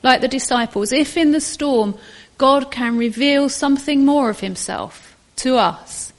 like 0.02 0.20
the 0.20 0.28
disciples, 0.28 0.90
if 0.90 1.16
in 1.16 1.30
the 1.30 1.40
storm 1.40 1.96
God 2.38 2.72
can 2.72 2.98
reveal 2.98 3.48
something 3.48 4.04
more 4.04 4.30
of 4.30 4.40
himself 4.40 5.15
to 5.36 5.56
us, 5.56 6.12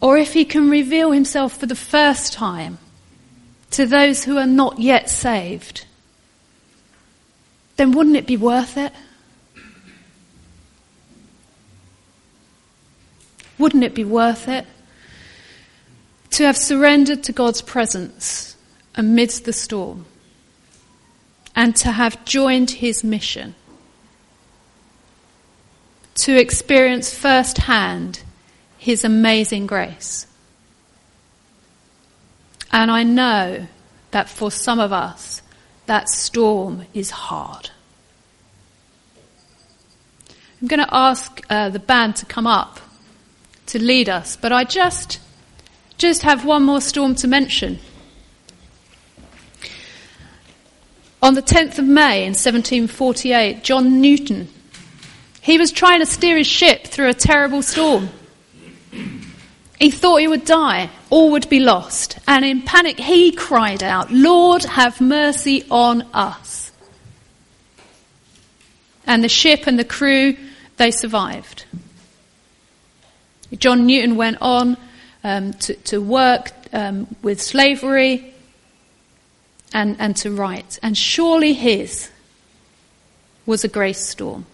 or 0.00 0.16
if 0.16 0.32
he 0.32 0.44
can 0.44 0.70
reveal 0.70 1.10
himself 1.10 1.56
for 1.56 1.66
the 1.66 1.74
first 1.74 2.32
time 2.32 2.78
to 3.70 3.86
those 3.86 4.24
who 4.24 4.36
are 4.36 4.46
not 4.46 4.78
yet 4.78 5.08
saved, 5.08 5.86
then 7.76 7.92
wouldn't 7.92 8.16
it 8.16 8.26
be 8.26 8.36
worth 8.36 8.76
it? 8.76 8.92
Wouldn't 13.58 13.84
it 13.84 13.94
be 13.94 14.04
worth 14.04 14.48
it 14.48 14.66
to 16.30 16.44
have 16.44 16.56
surrendered 16.56 17.22
to 17.24 17.32
God's 17.32 17.60
presence 17.60 18.56
amidst 18.94 19.44
the 19.44 19.52
storm 19.52 20.06
and 21.54 21.76
to 21.76 21.92
have 21.92 22.24
joined 22.24 22.70
his 22.70 23.04
mission? 23.04 23.54
To 26.20 26.36
experience 26.38 27.14
firsthand 27.14 28.22
his 28.76 29.04
amazing 29.04 29.66
grace. 29.66 30.26
And 32.70 32.90
I 32.90 33.04
know 33.04 33.66
that 34.10 34.28
for 34.28 34.50
some 34.50 34.80
of 34.80 34.92
us, 34.92 35.40
that 35.86 36.10
storm 36.10 36.84
is 36.92 37.10
hard. 37.10 37.70
I'm 40.60 40.68
going 40.68 40.84
to 40.84 40.94
ask 40.94 41.40
uh, 41.48 41.70
the 41.70 41.78
band 41.78 42.16
to 42.16 42.26
come 42.26 42.46
up 42.46 42.80
to 43.66 43.82
lead 43.82 44.10
us, 44.10 44.36
but 44.36 44.52
I 44.52 44.64
just 44.64 45.20
just 45.96 46.22
have 46.22 46.44
one 46.44 46.64
more 46.64 46.82
storm 46.82 47.14
to 47.14 47.28
mention. 47.28 47.78
On 51.22 51.34
the 51.34 51.42
10th 51.42 51.78
of 51.78 51.84
May 51.86 52.24
in 52.24 52.30
1748, 52.30 53.62
John 53.62 54.00
Newton, 54.00 54.48
he 55.40 55.58
was 55.58 55.72
trying 55.72 56.00
to 56.00 56.06
steer 56.06 56.36
his 56.36 56.46
ship 56.46 56.86
through 56.86 57.08
a 57.08 57.14
terrible 57.14 57.62
storm. 57.62 58.10
He 59.78 59.90
thought 59.90 60.20
he 60.20 60.28
would 60.28 60.44
die, 60.44 60.90
all 61.08 61.30
would 61.30 61.48
be 61.48 61.60
lost, 61.60 62.18
and 62.28 62.44
in 62.44 62.62
panic 62.62 62.98
he 62.98 63.32
cried 63.32 63.82
out, 63.82 64.10
Lord, 64.10 64.64
have 64.64 65.00
mercy 65.00 65.64
on 65.70 66.02
us. 66.12 66.70
And 69.06 69.24
the 69.24 69.28
ship 69.28 69.66
and 69.66 69.78
the 69.78 69.84
crew, 69.84 70.36
they 70.76 70.90
survived. 70.90 71.64
John 73.56 73.86
Newton 73.86 74.16
went 74.16 74.38
on 74.40 74.76
um, 75.24 75.54
to, 75.54 75.74
to, 75.74 76.00
work 76.00 76.52
um, 76.72 77.08
with 77.22 77.40
slavery 77.40 78.34
and, 79.72 79.96
and 79.98 80.14
to 80.18 80.30
write. 80.30 80.78
And 80.82 80.96
surely 80.96 81.54
his 81.54 82.10
was 83.46 83.64
a 83.64 83.68
grace 83.68 84.06
storm. 84.06 84.46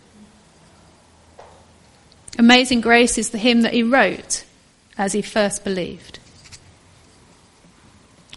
Amazing 2.39 2.83
Grace 2.83 3.19
is 3.19 3.31
the 3.31 3.39
hymn 3.39 3.63
that 3.63 3.73
he 3.73 3.83
wrote 3.83 4.45
as 4.99 5.13
he 5.13 5.23
first 5.23 5.65
believed. 5.65 6.19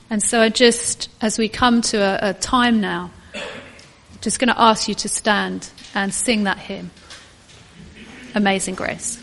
And 0.10 0.24
so 0.24 0.42
I 0.42 0.50
just, 0.50 1.10
as 1.22 1.38
we 1.38 1.50
come 1.50 1.82
to 1.82 1.98
a, 1.98 2.30
a 2.30 2.34
time 2.34 2.82
now, 2.82 3.12
just 4.22 4.40
going 4.40 4.50
to 4.50 4.60
ask 4.60 4.88
you 4.88 4.96
to 4.96 5.10
stand 5.10 5.70
and 5.94 6.14
sing 6.14 6.46
that 6.46 6.58
hymn. 6.58 6.92
Amazing 8.36 8.76
Grace. 8.76 9.22